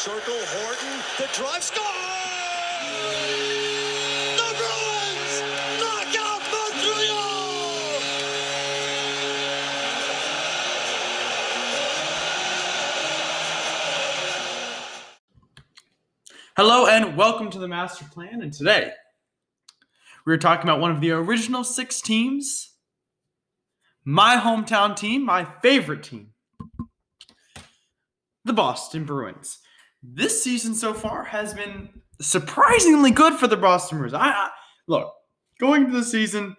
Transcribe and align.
Circle. 0.00 0.32
Horton. 0.32 1.02
The 1.18 1.28
drive 1.34 1.62
score. 1.62 1.84
Hello 16.56 16.86
and 16.86 17.14
welcome 17.14 17.50
to 17.50 17.58
the 17.58 17.68
Master 17.68 18.06
Plan. 18.10 18.40
And 18.40 18.54
today 18.54 18.92
we're 20.24 20.38
talking 20.38 20.62
about 20.62 20.80
one 20.80 20.90
of 20.90 21.02
the 21.02 21.10
original 21.10 21.62
six 21.62 22.00
teams, 22.00 22.72
my 24.02 24.36
hometown 24.36 24.96
team, 24.96 25.26
my 25.26 25.44
favorite 25.44 26.02
team, 26.02 26.32
the 28.46 28.54
Boston 28.54 29.04
Bruins. 29.04 29.58
This 30.02 30.42
season 30.42 30.74
so 30.74 30.94
far 30.94 31.24
has 31.24 31.52
been 31.54 31.90
surprisingly 32.20 33.10
good 33.10 33.34
for 33.34 33.46
the 33.46 33.56
Boston 33.56 33.98
Bruins. 33.98 34.14
I, 34.14 34.28
I 34.28 34.50
look 34.86 35.12
going 35.60 35.84
into 35.84 35.98
the 35.98 36.04
season, 36.04 36.56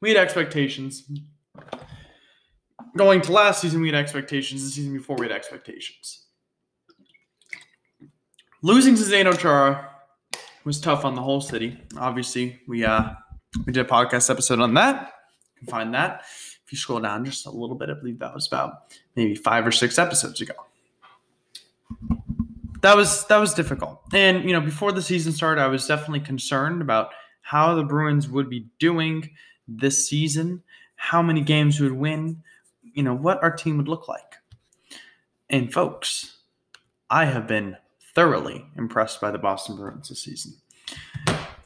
we 0.00 0.10
had 0.10 0.18
expectations. 0.18 1.10
Going 2.96 3.20
to 3.22 3.32
last 3.32 3.60
season, 3.60 3.80
we 3.80 3.88
had 3.88 3.96
expectations. 3.96 4.62
The 4.62 4.70
season 4.70 4.92
before, 4.92 5.16
we 5.16 5.26
had 5.26 5.34
expectations. 5.34 6.26
Losing 8.62 8.94
to 8.94 9.02
Zdeno 9.02 9.36
Chara 9.36 9.90
was 10.64 10.80
tough 10.80 11.04
on 11.04 11.14
the 11.14 11.22
whole 11.22 11.40
city. 11.40 11.78
Obviously, 11.98 12.60
we 12.68 12.84
uh 12.84 13.10
we 13.66 13.72
did 13.72 13.84
a 13.84 13.88
podcast 13.88 14.30
episode 14.30 14.60
on 14.60 14.74
that. 14.74 15.12
You 15.54 15.58
can 15.60 15.68
find 15.68 15.94
that 15.94 16.22
if 16.64 16.72
you 16.72 16.78
scroll 16.78 17.00
down 17.00 17.24
just 17.24 17.46
a 17.46 17.50
little 17.50 17.76
bit. 17.76 17.90
I 17.90 17.94
believe 17.94 18.20
that 18.20 18.32
was 18.32 18.46
about 18.46 18.94
maybe 19.16 19.34
five 19.34 19.66
or 19.66 19.72
six 19.72 19.98
episodes 19.98 20.40
ago. 20.40 20.54
That 22.84 22.98
was 22.98 23.24
that 23.28 23.38
was 23.38 23.54
difficult. 23.54 24.02
And 24.12 24.44
you 24.44 24.52
know, 24.52 24.60
before 24.60 24.92
the 24.92 25.00
season 25.00 25.32
started, 25.32 25.62
I 25.62 25.68
was 25.68 25.86
definitely 25.86 26.20
concerned 26.20 26.82
about 26.82 27.12
how 27.40 27.74
the 27.74 27.82
Bruins 27.82 28.28
would 28.28 28.50
be 28.50 28.66
doing 28.78 29.30
this 29.66 30.06
season, 30.06 30.62
how 30.96 31.22
many 31.22 31.40
games 31.40 31.80
we 31.80 31.88
would 31.88 31.98
win, 31.98 32.42
you 32.82 33.02
know, 33.02 33.14
what 33.14 33.42
our 33.42 33.50
team 33.50 33.78
would 33.78 33.88
look 33.88 34.06
like. 34.06 34.34
And 35.48 35.72
folks, 35.72 36.36
I 37.08 37.24
have 37.24 37.46
been 37.46 37.78
thoroughly 38.14 38.66
impressed 38.76 39.18
by 39.18 39.30
the 39.30 39.38
Boston 39.38 39.76
Bruins 39.76 40.10
this 40.10 40.22
season. 40.22 40.52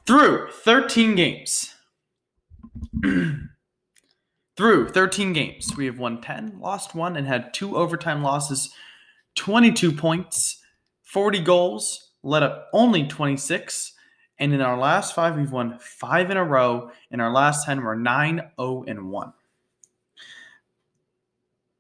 Through 0.07 0.53
13 0.53 1.17
games, 1.17 1.75
through 4.57 4.91
13 4.91 5.33
games, 5.33 5.77
we 5.77 5.87
have 5.87 5.99
won 5.99 6.21
10, 6.21 6.61
lost 6.61 6.95
one, 6.95 7.17
and 7.17 7.27
had 7.27 7.53
two 7.53 7.77
overtime 7.77 8.23
losses, 8.23 8.71
22 9.35 9.91
points, 9.91 10.63
40 11.09 11.41
goals, 11.41 12.11
let 12.23 12.43
up 12.43 12.69
only 12.73 13.07
26. 13.07 13.95
And 14.39 14.53
in 14.53 14.61
our 14.61 14.79
last 14.79 15.15
five, 15.15 15.37
we've 15.37 15.51
won 15.51 15.79
five 15.81 16.31
in 16.31 16.37
a 16.37 16.45
row. 16.45 16.91
In 17.11 17.21
our 17.21 17.33
last 17.33 17.65
10, 17.65 17.83
we're 17.83 17.95
9 17.95 18.43
0 18.61 18.85
and 18.87 19.11
1. 19.11 19.33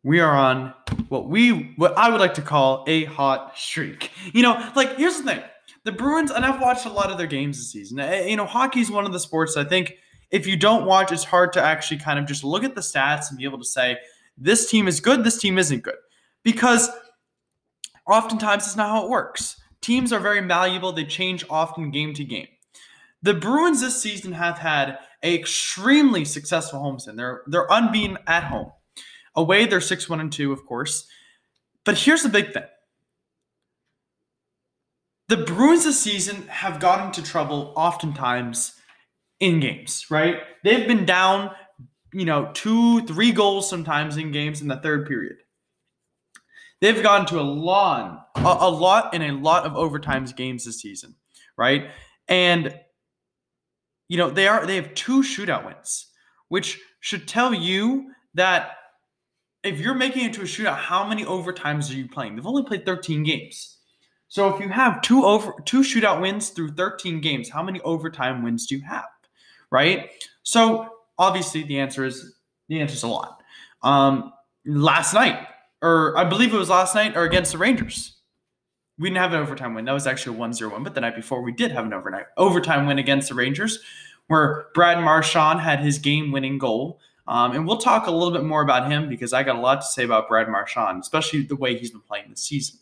We 0.02 0.20
are 0.20 0.34
on 0.34 0.72
what 1.08 1.28
we 1.28 1.74
what 1.76 1.96
I 1.98 2.08
would 2.08 2.20
like 2.20 2.34
to 2.34 2.42
call 2.42 2.84
a 2.86 3.04
hot 3.04 3.58
streak. 3.58 4.10
You 4.32 4.42
know, 4.42 4.72
like 4.74 4.96
here's 4.96 5.18
the 5.18 5.24
thing. 5.24 5.42
The 5.84 5.92
Bruins, 5.92 6.30
and 6.30 6.44
I've 6.44 6.60
watched 6.60 6.86
a 6.86 6.92
lot 6.92 7.10
of 7.10 7.18
their 7.18 7.26
games 7.26 7.58
this 7.58 7.70
season. 7.70 8.00
Eh, 8.00 8.28
You 8.28 8.36
know, 8.36 8.46
hockey 8.46 8.80
is 8.80 8.90
one 8.90 9.04
of 9.04 9.12
the 9.12 9.20
sports 9.20 9.56
I 9.56 9.64
think 9.64 9.96
if 10.30 10.46
you 10.46 10.56
don't 10.56 10.86
watch, 10.86 11.12
it's 11.12 11.24
hard 11.24 11.52
to 11.54 11.62
actually 11.62 11.98
kind 11.98 12.18
of 12.18 12.26
just 12.26 12.44
look 12.44 12.64
at 12.64 12.74
the 12.74 12.80
stats 12.80 13.28
and 13.28 13.38
be 13.38 13.44
able 13.44 13.58
to 13.58 13.64
say, 13.64 13.98
this 14.36 14.70
team 14.70 14.88
is 14.88 15.00
good, 15.00 15.24
this 15.24 15.38
team 15.38 15.58
isn't 15.58 15.82
good. 15.82 15.96
Because 16.42 16.90
oftentimes 18.08 18.66
it's 18.66 18.76
not 18.76 18.90
how 18.90 19.04
it 19.04 19.10
works. 19.10 19.60
Teams 19.80 20.12
are 20.12 20.20
very 20.20 20.40
malleable, 20.40 20.92
they 20.92 21.04
change 21.04 21.44
often 21.48 21.90
game 21.90 22.14
to 22.14 22.24
game. 22.24 22.48
The 23.22 23.34
Bruins 23.34 23.80
this 23.80 24.00
season 24.00 24.32
have 24.32 24.58
had 24.58 24.98
a 25.22 25.34
extremely 25.34 26.24
successful 26.24 26.80
homestand. 26.80 27.16
They're 27.16 27.42
they're 27.46 27.66
unbeaten 27.68 28.18
at 28.26 28.44
home. 28.44 28.72
Away, 29.34 29.66
they're 29.66 29.80
6 29.80 30.08
1 30.08 30.20
and 30.20 30.32
2, 30.32 30.52
of 30.52 30.64
course. 30.66 31.06
But 31.84 31.98
here's 31.98 32.22
the 32.22 32.28
big 32.28 32.52
thing 32.52 32.64
the 35.28 35.36
Bruins 35.36 35.84
this 35.84 36.00
season 36.00 36.46
have 36.48 36.80
gotten 36.80 37.06
into 37.06 37.22
trouble 37.22 37.72
oftentimes 37.76 38.74
in 39.40 39.60
games, 39.60 40.06
right? 40.10 40.40
They've 40.64 40.88
been 40.88 41.04
down, 41.04 41.50
you 42.12 42.24
know, 42.24 42.50
two, 42.54 43.06
three 43.06 43.32
goals 43.32 43.68
sometimes 43.68 44.16
in 44.16 44.32
games 44.32 44.62
in 44.62 44.68
the 44.68 44.76
third 44.76 45.06
period. 45.06 45.36
They've 46.80 47.02
gotten 47.02 47.26
to 47.26 47.40
a 47.40 47.42
lot, 47.42 48.28
a, 48.36 48.40
a 48.40 48.70
lot 48.70 49.14
in 49.14 49.22
a 49.22 49.32
lot 49.32 49.64
of 49.64 49.72
overtimes 49.72 50.34
games 50.34 50.64
this 50.64 50.80
season, 50.80 51.16
right? 51.56 51.90
And 52.28 52.74
you 54.08 54.16
know, 54.16 54.30
they 54.30 54.48
are 54.48 54.64
they 54.64 54.76
have 54.76 54.94
two 54.94 55.22
shootout 55.22 55.66
wins, 55.66 56.06
which 56.48 56.80
should 57.00 57.28
tell 57.28 57.52
you 57.52 58.12
that 58.34 58.72
if 59.62 59.80
you're 59.80 59.94
making 59.94 60.24
it 60.24 60.32
to 60.34 60.42
a 60.42 60.44
shootout, 60.44 60.76
how 60.76 61.06
many 61.06 61.24
overtimes 61.24 61.90
are 61.90 61.96
you 61.96 62.08
playing? 62.08 62.36
They've 62.36 62.46
only 62.46 62.64
played 62.64 62.86
13 62.86 63.24
games. 63.24 63.78
So 64.28 64.54
if 64.54 64.60
you 64.60 64.68
have 64.68 65.02
two 65.02 65.24
over 65.24 65.52
two 65.64 65.80
shootout 65.80 66.20
wins 66.20 66.50
through 66.50 66.72
13 66.72 67.20
games, 67.20 67.50
how 67.50 67.62
many 67.62 67.80
overtime 67.80 68.42
wins 68.42 68.66
do 68.66 68.76
you 68.76 68.82
have? 68.82 69.06
Right? 69.70 70.10
So 70.42 70.88
obviously 71.18 71.62
the 71.62 71.80
answer 71.80 72.04
is 72.04 72.34
the 72.68 72.80
answer 72.80 72.94
is 72.94 73.02
a 73.02 73.08
lot. 73.08 73.42
Um, 73.82 74.32
last 74.64 75.14
night, 75.14 75.46
or 75.82 76.16
I 76.16 76.24
believe 76.24 76.52
it 76.52 76.58
was 76.58 76.68
last 76.68 76.94
night, 76.94 77.16
or 77.16 77.24
against 77.24 77.52
the 77.52 77.58
Rangers. 77.58 78.14
We 78.98 79.08
didn't 79.08 79.22
have 79.22 79.32
an 79.32 79.40
overtime 79.40 79.74
win. 79.74 79.84
That 79.84 79.92
was 79.92 80.06
actually 80.06 80.36
a 80.36 80.40
1-0 80.40 80.72
win, 80.72 80.82
but 80.82 80.94
the 80.94 81.00
night 81.00 81.14
before 81.14 81.40
we 81.40 81.52
did 81.52 81.70
have 81.70 81.84
an 81.84 81.92
overnight 81.92 82.26
overtime 82.36 82.86
win 82.86 82.98
against 82.98 83.28
the 83.28 83.34
Rangers, 83.34 83.78
where 84.26 84.66
Brad 84.74 85.02
Marchand 85.02 85.60
had 85.60 85.80
his 85.80 85.98
game-winning 85.98 86.58
goal. 86.58 86.98
Um, 87.28 87.52
and 87.52 87.66
we'll 87.66 87.78
talk 87.78 88.06
a 88.06 88.10
little 88.10 88.32
bit 88.32 88.42
more 88.42 88.62
about 88.62 88.90
him 88.90 89.08
because 89.08 89.32
I 89.32 89.42
got 89.42 89.56
a 89.56 89.60
lot 89.60 89.82
to 89.82 89.86
say 89.86 90.02
about 90.02 90.28
Brad 90.28 90.48
Marchand, 90.48 91.00
especially 91.02 91.42
the 91.42 91.56
way 91.56 91.76
he's 91.76 91.90
been 91.90 92.00
playing 92.00 92.30
this 92.30 92.40
season. 92.40 92.78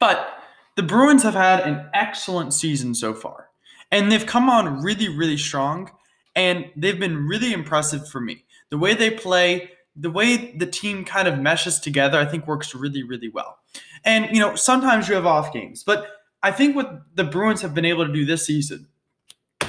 But 0.00 0.42
the 0.76 0.82
Bruins 0.82 1.22
have 1.22 1.34
had 1.34 1.60
an 1.60 1.88
excellent 1.94 2.54
season 2.54 2.94
so 2.94 3.14
far, 3.14 3.50
and 3.90 4.10
they've 4.10 4.26
come 4.26 4.48
on 4.50 4.82
really, 4.82 5.08
really 5.08 5.36
strong, 5.36 5.90
and 6.34 6.70
they've 6.74 6.98
been 6.98 7.26
really 7.26 7.52
impressive 7.52 8.08
for 8.08 8.20
me. 8.20 8.44
The 8.70 8.78
way 8.78 8.94
they 8.94 9.10
play, 9.10 9.70
the 9.96 10.10
way 10.10 10.54
the 10.56 10.66
team 10.66 11.04
kind 11.04 11.26
of 11.26 11.38
meshes 11.38 11.80
together, 11.80 12.18
I 12.18 12.26
think 12.26 12.46
works 12.46 12.74
really, 12.74 13.02
really 13.02 13.28
well. 13.28 13.58
And, 14.04 14.28
you 14.32 14.40
know, 14.40 14.54
sometimes 14.54 15.08
you 15.08 15.14
have 15.14 15.26
off 15.26 15.52
games, 15.52 15.82
but 15.82 16.06
I 16.42 16.52
think 16.52 16.76
what 16.76 17.02
the 17.14 17.24
Bruins 17.24 17.62
have 17.62 17.74
been 17.74 17.84
able 17.84 18.06
to 18.06 18.12
do 18.12 18.24
this 18.24 18.46
season, 18.46 18.88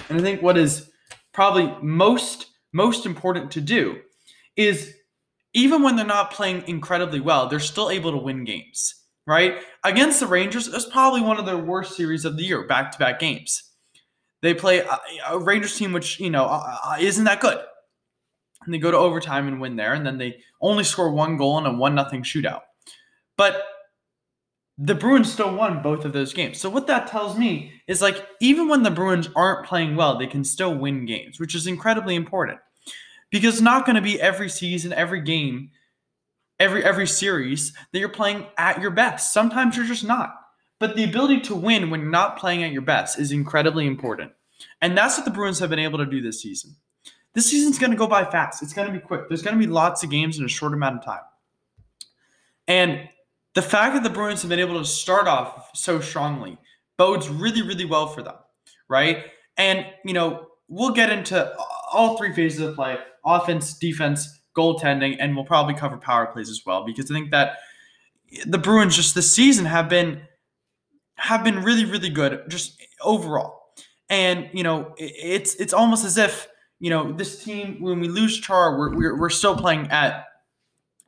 and 0.09 0.19
I 0.19 0.21
think 0.21 0.41
what 0.41 0.57
is 0.57 0.91
probably 1.33 1.73
most 1.81 2.47
most 2.73 3.05
important 3.05 3.51
to 3.51 3.61
do 3.61 3.99
is 4.55 4.93
even 5.53 5.81
when 5.81 5.95
they're 5.95 6.05
not 6.05 6.31
playing 6.31 6.63
incredibly 6.67 7.19
well, 7.19 7.47
they're 7.47 7.59
still 7.59 7.89
able 7.89 8.11
to 8.11 8.17
win 8.17 8.43
games, 8.43 8.93
right? 9.25 9.55
Against 9.83 10.19
the 10.19 10.27
Rangers, 10.27 10.67
it 10.67 10.73
was 10.73 10.85
probably 10.85 11.21
one 11.21 11.39
of 11.39 11.45
their 11.45 11.57
worst 11.57 11.95
series 11.95 12.25
of 12.25 12.37
the 12.37 12.43
year, 12.43 12.67
back 12.67 12.91
to 12.91 12.99
back 12.99 13.19
games. 13.19 13.63
They 14.41 14.53
play 14.53 14.79
a, 14.79 14.99
a 15.29 15.39
Rangers 15.39 15.75
team 15.77 15.93
which, 15.93 16.19
you 16.19 16.29
know, 16.29 16.45
uh, 16.45 16.77
uh, 16.83 16.97
isn't 16.99 17.23
that 17.23 17.39
good. 17.39 17.57
And 18.65 18.73
they 18.73 18.79
go 18.79 18.91
to 18.91 18.97
overtime 18.97 19.47
and 19.47 19.61
win 19.61 19.75
there, 19.75 19.93
and 19.93 20.05
then 20.05 20.17
they 20.17 20.39
only 20.61 20.83
score 20.83 21.11
one 21.11 21.37
goal 21.37 21.57
in 21.57 21.65
a 21.65 21.73
1 21.73 21.95
nothing 21.95 22.23
shootout. 22.23 22.61
But 23.37 23.63
the 24.77 24.95
Bruins 24.95 25.31
still 25.31 25.55
won 25.55 25.81
both 25.81 26.05
of 26.05 26.13
those 26.13 26.33
games. 26.33 26.59
So 26.59 26.69
what 26.69 26.87
that 26.87 27.07
tells 27.07 27.37
me 27.37 27.71
is 27.87 28.01
like 28.01 28.27
even 28.39 28.67
when 28.67 28.83
the 28.83 28.91
Bruins 28.91 29.29
aren't 29.35 29.65
playing 29.65 29.95
well, 29.95 30.17
they 30.17 30.27
can 30.27 30.43
still 30.43 30.75
win 30.75 31.05
games, 31.05 31.39
which 31.39 31.55
is 31.55 31.65
incredibly 31.65 32.15
important. 32.15 32.59
Because 33.29 33.55
it's 33.55 33.61
not 33.61 33.85
going 33.85 33.95
to 33.95 34.01
be 34.01 34.21
every 34.21 34.49
season, 34.49 34.93
every 34.93 35.21
game, 35.21 35.71
every 36.59 36.83
every 36.83 37.07
series 37.07 37.73
that 37.91 37.99
you're 37.99 38.09
playing 38.09 38.45
at 38.57 38.81
your 38.81 38.91
best. 38.91 39.33
Sometimes 39.33 39.75
you're 39.75 39.85
just 39.85 40.05
not. 40.05 40.33
But 40.79 40.95
the 40.95 41.03
ability 41.03 41.41
to 41.41 41.55
win 41.55 41.89
when 41.89 42.01
you're 42.01 42.09
not 42.09 42.37
playing 42.37 42.63
at 42.63 42.71
your 42.71 42.83
best 42.83 43.19
is 43.19 43.31
incredibly 43.31 43.87
important. 43.87 44.31
And 44.81 44.97
that's 44.97 45.17
what 45.17 45.25
the 45.25 45.31
Bruins 45.31 45.59
have 45.59 45.71
been 45.71 45.79
able 45.79 45.97
to 45.97 46.05
do 46.05 46.21
this 46.21 46.41
season. 46.41 46.75
This 47.37 47.51
season's 47.51 47.77
going 47.77 47.91
to 47.91 47.97
go 47.97 48.07
by 48.07 48.25
fast. 48.25 48.63
It's 48.63 48.73
going 48.73 48.87
to 48.87 48.93
be 48.93 48.99
quick. 48.99 49.27
There's 49.27 49.43
going 49.43 49.55
to 49.55 49.63
be 49.63 49.71
lots 49.71 50.01
of 50.01 50.09
games 50.09 50.39
in 50.39 50.45
a 50.45 50.47
short 50.47 50.73
amount 50.73 50.97
of 50.97 51.05
time. 51.05 51.21
And 52.67 53.07
the 53.53 53.61
fact 53.61 53.93
that 53.93 54.01
the 54.01 54.09
Bruins 54.09 54.41
have 54.41 54.49
been 54.49 54.57
able 54.57 54.79
to 54.79 54.83
start 54.85 55.27
off 55.27 55.69
so 55.75 55.99
strongly 55.99 56.57
bodes 56.97 57.29
really, 57.29 57.61
really 57.61 57.85
well 57.85 58.07
for 58.07 58.23
them, 58.23 58.33
right? 58.89 59.25
And, 59.55 59.85
you 60.03 60.13
know, 60.13 60.47
we'll 60.67 60.93
get 60.93 61.11
into 61.11 61.55
all 61.93 62.17
three 62.17 62.33
phases 62.33 62.59
of 62.61 62.73
play 62.73 62.97
offense, 63.23 63.77
defense, 63.77 64.41
goaltending, 64.57 65.17
and 65.19 65.35
we'll 65.35 65.45
probably 65.45 65.75
cover 65.75 65.97
power 65.97 66.25
plays 66.25 66.49
as 66.49 66.63
well 66.65 66.87
because 66.87 67.11
I 67.11 67.13
think 67.13 67.29
that 67.29 67.57
the 68.47 68.57
Bruins 68.57 68.95
just 68.95 69.13
this 69.13 69.31
season 69.31 69.65
have 69.65 69.89
been 69.89 70.23
have 71.17 71.43
been 71.43 71.61
really, 71.63 71.85
really 71.85 72.09
good 72.09 72.45
just 72.49 72.81
overall. 73.03 73.73
And, 74.09 74.49
you 74.53 74.63
know, 74.63 74.95
it's 74.97 75.53
it's 75.57 75.73
almost 75.73 76.03
as 76.03 76.17
if, 76.17 76.47
you 76.79 76.89
know, 76.89 77.11
this 77.11 77.43
team, 77.43 77.77
when 77.79 77.99
we 77.99 78.07
lose 78.07 78.39
Char, 78.39 78.77
we're, 78.77 78.95
we're, 78.95 79.19
we're 79.19 79.29
still 79.29 79.55
playing 79.55 79.87
at 79.87 80.25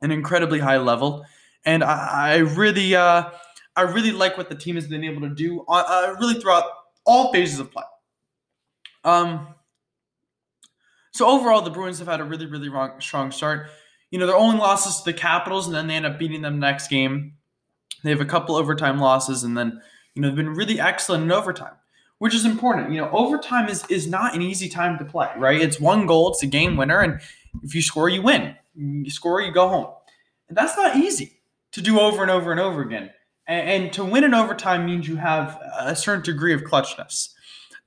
an 0.02 0.10
incredibly 0.10 0.58
high 0.58 0.78
level. 0.78 1.24
And 1.64 1.84
I, 1.84 2.34
I 2.34 2.36
really, 2.38 2.94
uh, 2.94 3.30
I 3.76 3.82
really 3.82 4.12
like 4.12 4.36
what 4.36 4.48
the 4.48 4.54
team 4.54 4.74
has 4.74 4.86
been 4.86 5.04
able 5.04 5.22
to 5.22 5.34
do, 5.34 5.64
uh, 5.68 5.84
uh, 5.86 6.16
really 6.18 6.40
throughout 6.40 6.64
all 7.04 7.32
phases 7.32 7.60
of 7.60 7.70
play. 7.70 7.84
Um, 9.04 9.54
so 11.12 11.28
overall, 11.28 11.62
the 11.62 11.70
Bruins 11.70 11.98
have 11.98 12.08
had 12.08 12.20
a 12.20 12.24
really, 12.24 12.46
really 12.46 12.68
wrong, 12.68 13.00
strong 13.00 13.30
start. 13.30 13.68
You 14.10 14.18
know, 14.18 14.26
their 14.26 14.36
only 14.36 14.58
losses 14.58 14.98
to 14.98 15.04
the 15.04 15.12
Capitals, 15.12 15.66
and 15.66 15.74
then 15.74 15.86
they 15.86 15.94
end 15.94 16.06
up 16.06 16.18
beating 16.18 16.42
them 16.42 16.58
next 16.58 16.88
game. 16.88 17.34
They 18.02 18.10
have 18.10 18.20
a 18.20 18.26
couple 18.26 18.56
overtime 18.56 18.98
losses, 18.98 19.44
and 19.44 19.56
then 19.56 19.80
you 20.14 20.22
know 20.22 20.28
they've 20.28 20.36
been 20.36 20.54
really 20.54 20.80
excellent 20.80 21.24
in 21.24 21.32
overtime, 21.32 21.74
which 22.20 22.34
is 22.34 22.44
important. 22.44 22.92
You 22.92 23.00
know, 23.00 23.10
overtime 23.10 23.68
is 23.68 23.84
is 23.88 24.06
not 24.06 24.34
an 24.34 24.42
easy 24.42 24.68
time 24.68 24.98
to 24.98 25.04
play, 25.04 25.28
right? 25.36 25.60
It's 25.60 25.80
one 25.80 26.06
goal, 26.06 26.30
it's 26.30 26.42
a 26.42 26.46
game 26.46 26.76
winner, 26.76 27.00
and 27.00 27.20
if 27.62 27.74
you 27.74 27.82
score, 27.82 28.08
you 28.08 28.22
win. 28.22 28.54
You 28.74 29.10
score, 29.10 29.40
you 29.40 29.50
go 29.52 29.68
home, 29.68 29.88
and 30.48 30.56
that's 30.56 30.76
not 30.76 30.96
easy 30.96 31.40
to 31.72 31.80
do 31.80 31.98
over 31.98 32.22
and 32.22 32.30
over 32.30 32.52
and 32.52 32.60
over 32.60 32.82
again. 32.82 33.10
And, 33.46 33.84
and 33.84 33.92
to 33.94 34.04
win 34.04 34.24
in 34.24 34.34
overtime 34.34 34.86
means 34.86 35.08
you 35.08 35.16
have 35.16 35.58
a 35.78 35.96
certain 35.96 36.22
degree 36.22 36.52
of 36.52 36.62
clutchness. 36.62 37.30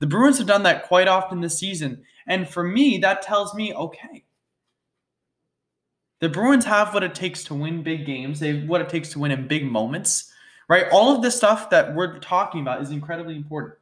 The 0.00 0.06
Bruins 0.06 0.38
have 0.38 0.46
done 0.46 0.64
that 0.64 0.84
quite 0.84 1.08
often 1.08 1.40
this 1.40 1.58
season. 1.58 2.02
And 2.26 2.48
for 2.48 2.64
me, 2.64 2.98
that 2.98 3.22
tells 3.22 3.54
me 3.54 3.72
okay. 3.72 4.24
The 6.20 6.28
Bruins 6.28 6.64
have 6.64 6.92
what 6.92 7.04
it 7.04 7.14
takes 7.14 7.44
to 7.44 7.54
win 7.54 7.82
big 7.82 8.04
games. 8.04 8.40
They 8.40 8.56
have 8.56 8.68
what 8.68 8.80
it 8.80 8.88
takes 8.88 9.10
to 9.10 9.20
win 9.20 9.30
in 9.30 9.46
big 9.46 9.64
moments, 9.64 10.32
right? 10.68 10.86
All 10.90 11.14
of 11.14 11.22
this 11.22 11.36
stuff 11.36 11.70
that 11.70 11.94
we're 11.94 12.18
talking 12.18 12.62
about 12.62 12.82
is 12.82 12.90
incredibly 12.90 13.36
important. 13.36 13.78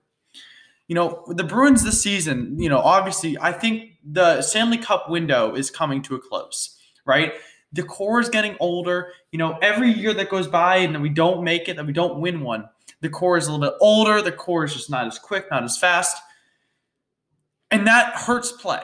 You 0.92 0.96
know, 0.96 1.24
the 1.26 1.42
Bruins 1.42 1.84
this 1.84 2.02
season, 2.02 2.58
you 2.58 2.68
know, 2.68 2.78
obviously, 2.78 3.38
I 3.40 3.50
think 3.50 3.92
the 4.04 4.42
Stanley 4.42 4.76
Cup 4.76 5.08
window 5.08 5.54
is 5.54 5.70
coming 5.70 6.02
to 6.02 6.16
a 6.16 6.18
close, 6.18 6.78
right? 7.06 7.32
The 7.72 7.82
core 7.82 8.20
is 8.20 8.28
getting 8.28 8.58
older. 8.60 9.10
You 9.30 9.38
know, 9.38 9.56
every 9.62 9.90
year 9.90 10.12
that 10.12 10.28
goes 10.28 10.48
by 10.48 10.76
and 10.76 11.00
we 11.00 11.08
don't 11.08 11.44
make 11.44 11.66
it, 11.70 11.76
that 11.76 11.86
we 11.86 11.94
don't 11.94 12.20
win 12.20 12.42
one, 12.42 12.68
the 13.00 13.08
core 13.08 13.38
is 13.38 13.46
a 13.46 13.52
little 13.52 13.70
bit 13.70 13.78
older. 13.80 14.20
The 14.20 14.32
core 14.32 14.64
is 14.64 14.74
just 14.74 14.90
not 14.90 15.06
as 15.06 15.18
quick, 15.18 15.46
not 15.50 15.64
as 15.64 15.78
fast. 15.78 16.14
And 17.70 17.86
that 17.86 18.14
hurts 18.14 18.52
play. 18.52 18.82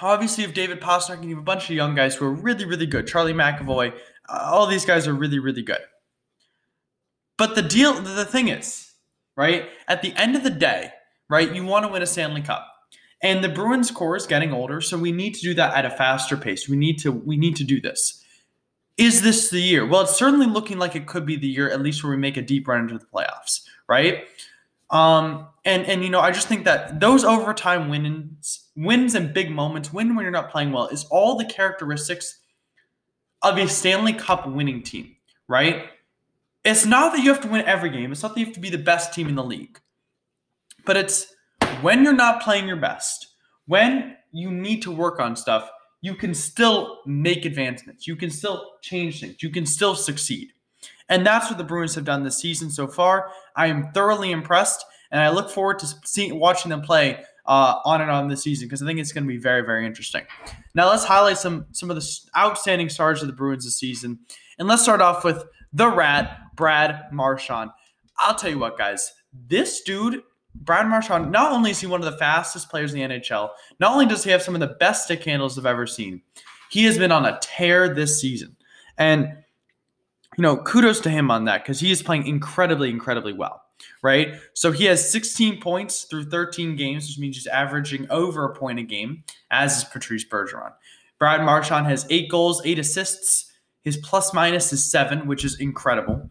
Obviously, 0.00 0.42
if 0.42 0.52
David 0.52 0.80
Pastrnak 0.80 1.18
and 1.20 1.26
you 1.26 1.36
have 1.36 1.38
a 1.38 1.44
bunch 1.44 1.70
of 1.70 1.76
young 1.76 1.94
guys 1.94 2.16
who 2.16 2.24
are 2.24 2.34
really, 2.34 2.64
really 2.64 2.86
good, 2.86 3.06
Charlie 3.06 3.34
McAvoy, 3.34 3.94
uh, 4.28 4.48
all 4.50 4.66
these 4.66 4.84
guys 4.84 5.06
are 5.06 5.14
really, 5.14 5.38
really 5.38 5.62
good. 5.62 5.78
But 7.36 7.54
the 7.54 7.62
deal, 7.62 7.92
the 7.92 8.24
thing 8.24 8.48
is, 8.48 8.87
right, 9.38 9.68
at 9.86 10.02
the 10.02 10.12
end 10.16 10.34
of 10.34 10.42
the 10.42 10.50
day, 10.50 10.90
right, 11.30 11.54
you 11.54 11.64
want 11.64 11.86
to 11.86 11.92
win 11.92 12.02
a 12.02 12.06
Stanley 12.06 12.42
Cup. 12.42 12.66
And 13.22 13.42
the 13.42 13.48
Bruins 13.48 13.90
core 13.90 14.16
is 14.16 14.26
getting 14.26 14.52
older, 14.52 14.80
so 14.80 14.98
we 14.98 15.12
need 15.12 15.34
to 15.34 15.40
do 15.40 15.54
that 15.54 15.74
at 15.74 15.86
a 15.86 15.90
faster 15.90 16.36
pace. 16.36 16.68
We 16.68 16.76
need 16.76 16.98
to 16.98 17.12
we 17.12 17.36
need 17.36 17.56
to 17.56 17.64
do 17.64 17.80
this. 17.80 18.24
Is 18.96 19.22
this 19.22 19.48
the 19.48 19.60
year? 19.60 19.86
Well, 19.86 20.02
it's 20.02 20.16
certainly 20.16 20.46
looking 20.46 20.78
like 20.78 20.96
it 20.96 21.06
could 21.06 21.24
be 21.24 21.36
the 21.36 21.46
year, 21.46 21.70
at 21.70 21.80
least 21.80 22.02
where 22.02 22.10
we 22.10 22.16
make 22.16 22.36
a 22.36 22.42
deep 22.42 22.66
run 22.66 22.80
into 22.80 22.98
the 22.98 23.06
playoffs, 23.06 23.62
right? 23.88 24.24
Um, 24.90 25.46
and 25.64 25.84
and 25.86 26.02
you 26.02 26.10
know, 26.10 26.20
I 26.20 26.30
just 26.32 26.48
think 26.48 26.64
that 26.64 27.00
those 27.00 27.24
overtime 27.24 27.88
wins, 27.88 28.68
wins 28.76 29.14
and 29.14 29.32
big 29.32 29.50
moments, 29.50 29.92
win 29.92 30.14
when 30.14 30.24
you're 30.24 30.32
not 30.32 30.50
playing 30.50 30.72
well, 30.72 30.88
is 30.88 31.04
all 31.06 31.36
the 31.36 31.44
characteristics 31.44 32.38
of 33.42 33.56
a 33.56 33.68
Stanley 33.68 34.12
Cup 34.12 34.48
winning 34.48 34.82
team, 34.82 35.14
right? 35.46 35.86
It's 36.68 36.84
not 36.84 37.12
that 37.12 37.22
you 37.22 37.30
have 37.30 37.40
to 37.40 37.48
win 37.48 37.64
every 37.64 37.88
game. 37.88 38.12
It's 38.12 38.22
not 38.22 38.34
that 38.34 38.40
you 38.40 38.44
have 38.44 38.54
to 38.54 38.60
be 38.60 38.68
the 38.68 38.76
best 38.76 39.14
team 39.14 39.26
in 39.26 39.34
the 39.36 39.42
league. 39.42 39.80
But 40.84 40.98
it's 40.98 41.34
when 41.80 42.04
you're 42.04 42.12
not 42.12 42.42
playing 42.42 42.68
your 42.68 42.76
best, 42.76 43.28
when 43.64 44.16
you 44.32 44.50
need 44.50 44.82
to 44.82 44.92
work 44.92 45.18
on 45.18 45.34
stuff, 45.34 45.70
you 46.02 46.14
can 46.14 46.34
still 46.34 46.98
make 47.06 47.46
advancements. 47.46 48.06
You 48.06 48.16
can 48.16 48.28
still 48.28 48.72
change 48.82 49.20
things. 49.20 49.42
You 49.42 49.48
can 49.48 49.64
still 49.64 49.94
succeed. 49.94 50.52
And 51.08 51.26
that's 51.26 51.48
what 51.48 51.56
the 51.56 51.64
Bruins 51.64 51.94
have 51.94 52.04
done 52.04 52.22
this 52.22 52.36
season 52.36 52.70
so 52.70 52.86
far. 52.86 53.30
I 53.56 53.68
am 53.68 53.90
thoroughly 53.92 54.30
impressed, 54.30 54.84
and 55.10 55.22
I 55.22 55.30
look 55.30 55.48
forward 55.48 55.78
to 55.78 55.86
seeing 56.04 56.38
watching 56.38 56.68
them 56.68 56.82
play 56.82 57.24
uh, 57.46 57.76
on 57.86 58.02
and 58.02 58.10
on 58.10 58.28
this 58.28 58.42
season 58.42 58.68
because 58.68 58.82
I 58.82 58.86
think 58.86 58.98
it's 58.98 59.12
going 59.12 59.24
to 59.24 59.28
be 59.28 59.38
very, 59.38 59.62
very 59.62 59.86
interesting. 59.86 60.24
Now 60.74 60.90
let's 60.90 61.04
highlight 61.04 61.38
some 61.38 61.64
some 61.72 61.88
of 61.88 61.96
the 61.96 62.20
outstanding 62.36 62.90
stars 62.90 63.22
of 63.22 63.26
the 63.26 63.34
Bruins 63.34 63.64
this 63.64 63.78
season, 63.78 64.18
and 64.58 64.68
let's 64.68 64.82
start 64.82 65.00
off 65.00 65.24
with 65.24 65.44
the 65.72 65.88
Rat, 65.88 66.38
Brad 66.58 67.10
Marchand. 67.10 67.70
I'll 68.18 68.34
tell 68.34 68.50
you 68.50 68.58
what, 68.58 68.76
guys, 68.76 69.14
this 69.48 69.80
dude. 69.80 70.22
Brad 70.54 70.88
Marchand, 70.88 71.30
not 71.30 71.52
only 71.52 71.70
is 71.70 71.80
he 71.80 71.86
one 71.86 72.00
of 72.00 72.10
the 72.10 72.18
fastest 72.18 72.68
players 72.68 72.92
in 72.92 72.98
the 72.98 73.16
NHL, 73.16 73.50
not 73.78 73.92
only 73.92 74.06
does 74.06 74.24
he 74.24 74.30
have 74.30 74.42
some 74.42 74.54
of 74.54 74.60
the 74.60 74.76
best 74.80 75.04
stick 75.04 75.22
handles 75.22 75.56
I've 75.56 75.66
ever 75.66 75.86
seen, 75.86 76.20
he 76.68 76.84
has 76.84 76.98
been 76.98 77.12
on 77.12 77.24
a 77.24 77.38
tear 77.40 77.94
this 77.94 78.20
season. 78.20 78.56
And 78.96 79.36
you 80.36 80.42
know, 80.42 80.56
kudos 80.56 81.00
to 81.00 81.10
him 81.10 81.30
on 81.30 81.44
that 81.44 81.62
because 81.62 81.80
he 81.80 81.90
is 81.90 82.02
playing 82.02 82.26
incredibly, 82.26 82.90
incredibly 82.90 83.32
well, 83.32 83.62
right? 84.02 84.34
So 84.54 84.70
he 84.70 84.84
has 84.84 85.10
16 85.10 85.60
points 85.60 86.04
through 86.04 86.30
13 86.30 86.76
games, 86.76 87.08
which 87.08 87.18
means 87.18 87.36
he's 87.36 87.48
averaging 87.48 88.06
over 88.08 88.44
a 88.44 88.54
point 88.54 88.78
a 88.78 88.84
game, 88.84 89.24
as 89.50 89.78
is 89.78 89.84
Patrice 89.84 90.24
Bergeron. 90.24 90.72
Brad 91.18 91.44
Marchand 91.44 91.86
has 91.86 92.06
eight 92.08 92.30
goals, 92.30 92.62
eight 92.64 92.78
assists. 92.78 93.47
His 93.88 93.96
plus 93.96 94.34
minus 94.34 94.72
is 94.72 94.84
seven, 94.84 95.26
which 95.26 95.44
is 95.44 95.58
incredible. 95.58 96.30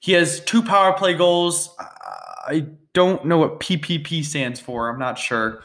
He 0.00 0.12
has 0.12 0.40
two 0.40 0.62
power 0.62 0.92
play 0.92 1.14
goals. 1.14 1.74
I 1.78 2.66
don't 2.92 3.24
know 3.24 3.38
what 3.38 3.60
PPP 3.60 4.24
stands 4.24 4.60
for. 4.60 4.88
I'm 4.88 4.98
not 4.98 5.18
sure. 5.18 5.62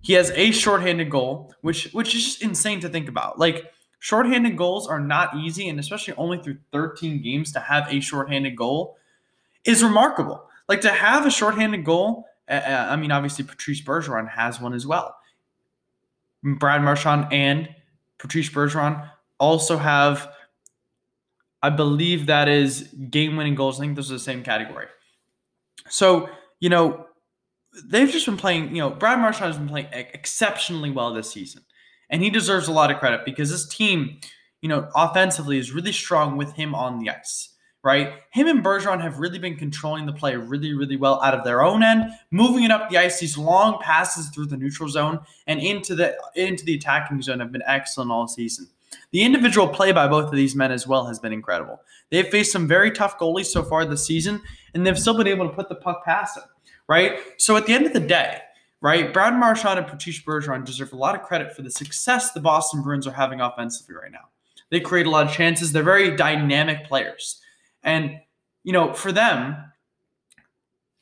He 0.00 0.12
has 0.12 0.30
a 0.30 0.52
shorthanded 0.52 1.10
goal, 1.10 1.52
which 1.62 1.90
which 1.92 2.14
is 2.14 2.24
just 2.24 2.42
insane 2.42 2.80
to 2.80 2.88
think 2.88 3.08
about. 3.08 3.38
Like 3.38 3.72
Shorthanded 3.98 4.56
goals 4.56 4.86
are 4.86 5.00
not 5.00 5.36
easy, 5.36 5.68
and 5.68 5.80
especially 5.80 6.14
only 6.14 6.38
through 6.38 6.58
13 6.70 7.22
games 7.22 7.50
to 7.52 7.58
have 7.58 7.92
a 7.92 7.98
shorthanded 7.98 8.54
goal 8.54 8.96
is 9.64 9.82
remarkable. 9.82 10.48
Like 10.68 10.82
to 10.82 10.90
have 10.90 11.26
a 11.26 11.30
shorthanded 11.30 11.84
goal, 11.84 12.24
I 12.48 12.94
mean, 12.94 13.10
obviously 13.10 13.44
Patrice 13.44 13.80
Bergeron 13.82 14.28
has 14.28 14.60
one 14.60 14.74
as 14.74 14.86
well. 14.86 15.16
Brad 16.44 16.82
Marchand 16.82 17.32
and 17.32 17.68
Patrice 18.18 18.48
Bergeron 18.48 19.10
also 19.38 19.76
have, 19.76 20.30
I 21.62 21.70
believe 21.70 22.26
that 22.26 22.48
is 22.48 22.88
game 23.10 23.36
winning 23.36 23.54
goals. 23.54 23.78
I 23.78 23.84
think 23.84 23.96
those 23.96 24.10
are 24.10 24.14
the 24.14 24.20
same 24.20 24.42
category. 24.42 24.86
So, 25.88 26.28
you 26.60 26.68
know, 26.68 27.06
they've 27.84 28.10
just 28.10 28.26
been 28.26 28.36
playing, 28.36 28.74
you 28.74 28.82
know, 28.82 28.90
Brad 28.90 29.18
Marchand 29.18 29.46
has 29.46 29.58
been 29.58 29.68
playing 29.68 29.88
exceptionally 29.92 30.90
well 30.90 31.12
this 31.12 31.30
season. 31.30 31.62
And 32.08 32.22
he 32.22 32.30
deserves 32.30 32.68
a 32.68 32.72
lot 32.72 32.90
of 32.90 32.98
credit 32.98 33.24
because 33.24 33.50
this 33.50 33.68
team, 33.68 34.20
you 34.60 34.68
know, 34.68 34.88
offensively 34.94 35.58
is 35.58 35.72
really 35.72 35.92
strong 35.92 36.36
with 36.36 36.52
him 36.52 36.74
on 36.74 36.98
the 36.98 37.10
ice, 37.10 37.54
right? 37.82 38.14
Him 38.30 38.46
and 38.46 38.64
Bergeron 38.64 39.00
have 39.00 39.18
really 39.18 39.40
been 39.40 39.56
controlling 39.56 40.06
the 40.06 40.12
play 40.12 40.36
really, 40.36 40.72
really 40.72 40.96
well 40.96 41.20
out 41.22 41.34
of 41.34 41.44
their 41.44 41.62
own 41.64 41.82
end, 41.82 42.10
moving 42.30 42.62
it 42.62 42.70
up 42.70 42.88
the 42.88 42.98
ice. 42.98 43.18
These 43.18 43.36
long 43.36 43.80
passes 43.80 44.28
through 44.28 44.46
the 44.46 44.56
neutral 44.56 44.88
zone 44.88 45.20
and 45.48 45.60
into 45.60 45.96
the 45.96 46.16
into 46.36 46.64
the 46.64 46.74
attacking 46.74 47.22
zone 47.22 47.40
have 47.40 47.52
been 47.52 47.62
excellent 47.66 48.12
all 48.12 48.28
season. 48.28 48.68
The 49.12 49.22
individual 49.22 49.68
play 49.68 49.92
by 49.92 50.08
both 50.08 50.26
of 50.26 50.36
these 50.36 50.54
men 50.54 50.72
as 50.72 50.86
well 50.86 51.06
has 51.06 51.18
been 51.18 51.32
incredible. 51.32 51.80
They've 52.10 52.28
faced 52.28 52.52
some 52.52 52.66
very 52.66 52.90
tough 52.90 53.18
goalies 53.18 53.46
so 53.46 53.62
far 53.62 53.84
this 53.84 54.06
season, 54.06 54.42
and 54.74 54.86
they've 54.86 54.98
still 54.98 55.16
been 55.16 55.26
able 55.26 55.48
to 55.48 55.54
put 55.54 55.68
the 55.68 55.74
puck 55.74 56.04
past 56.04 56.34
them, 56.34 56.44
right? 56.88 57.18
So 57.38 57.56
at 57.56 57.66
the 57.66 57.74
end 57.74 57.86
of 57.86 57.92
the 57.92 58.00
day, 58.00 58.40
right? 58.80 59.12
Brad 59.12 59.34
Marchand 59.34 59.78
and 59.78 59.88
Patrice 59.88 60.22
Bergeron 60.22 60.64
deserve 60.64 60.92
a 60.92 60.96
lot 60.96 61.14
of 61.14 61.22
credit 61.22 61.54
for 61.54 61.62
the 61.62 61.70
success 61.70 62.32
the 62.32 62.40
Boston 62.40 62.82
Bruins 62.82 63.06
are 63.06 63.12
having 63.12 63.40
offensively 63.40 63.94
right 63.94 64.12
now. 64.12 64.28
They 64.70 64.80
create 64.80 65.06
a 65.06 65.10
lot 65.10 65.26
of 65.26 65.32
chances. 65.32 65.72
They're 65.72 65.82
very 65.82 66.16
dynamic 66.16 66.86
players. 66.86 67.40
And, 67.82 68.20
you 68.64 68.72
know, 68.72 68.92
for 68.92 69.12
them, 69.12 69.56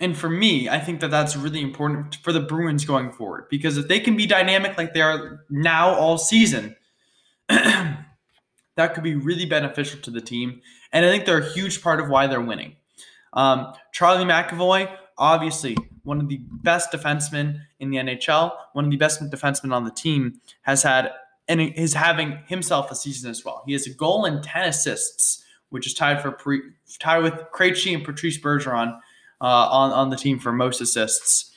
and 0.01 0.17
for 0.17 0.29
me, 0.29 0.69
I 0.69 0.81
think 0.81 1.01
that 1.01 1.11
that's 1.11 1.37
really 1.37 1.63
important 1.63 2.17
for 2.17 2.33
the 2.33 2.41
Bruins 2.41 2.85
going 2.85 3.11
forward 3.11 3.47
because 3.49 3.79
if 3.79 3.89
they 3.89 4.01
can 4.01 4.17
be 4.17 4.27
dynamic 4.27 4.77
like 4.77 4.93
they 4.93 5.01
are 5.01 5.45
now 5.51 5.95
all 5.95 6.19
season, 6.19 6.77
that 7.49 8.95
could 8.95 9.05
be 9.05 9.15
really 9.15 9.47
beneficial 9.47 10.01
to 10.01 10.11
the 10.11 10.21
team. 10.21 10.61
And 10.93 11.05
I 11.05 11.09
think 11.09 11.25
they're 11.25 11.39
a 11.39 11.53
huge 11.53 11.83
part 11.83 12.01
of 12.01 12.09
why 12.09 12.27
they're 12.27 12.41
winning. 12.41 12.77
Um, 13.33 13.73
Charlie 13.93 14.25
McAvoy, 14.25 14.95
obviously, 15.19 15.77
one 16.05 16.21
of 16.21 16.29
the 16.29 16.41
best 16.63 16.93
defensemen 16.93 17.61
in 17.81 17.91
the 17.91 17.99
NHL, 17.99 18.53
one 18.73 18.85
of 18.85 18.91
the 18.91 18.97
best 18.97 19.21
defensemen 19.23 19.73
on 19.73 19.85
the 19.85 19.91
team, 19.91 20.41
has 20.63 20.83
had 20.83 21.11
and 21.49 21.61
is 21.61 21.95
having 21.95 22.39
himself 22.47 22.91
a 22.91 22.95
season 22.95 23.31
as 23.31 23.45
well. 23.45 23.63
He 23.67 23.73
has 23.73 23.87
a 23.87 23.93
goal 23.93 24.25
and 24.25 24.43
10 24.43 24.69
assists, 24.69 25.45
which 25.69 25.87
is 25.87 25.95
tied 25.95 26.23
for 26.23 26.31
pre, 26.31 26.63
tied 26.99 27.23
with 27.23 27.35
Krejci 27.53 27.95
and 27.95 28.05
Patrice 28.05 28.39
Bergeron 28.39 28.99
uh, 29.41 29.45
on 29.45 29.93
on 29.93 30.11
the 30.11 30.17
team 30.17 30.39
for 30.39 30.53
most 30.53 30.81
assists. 30.81 31.51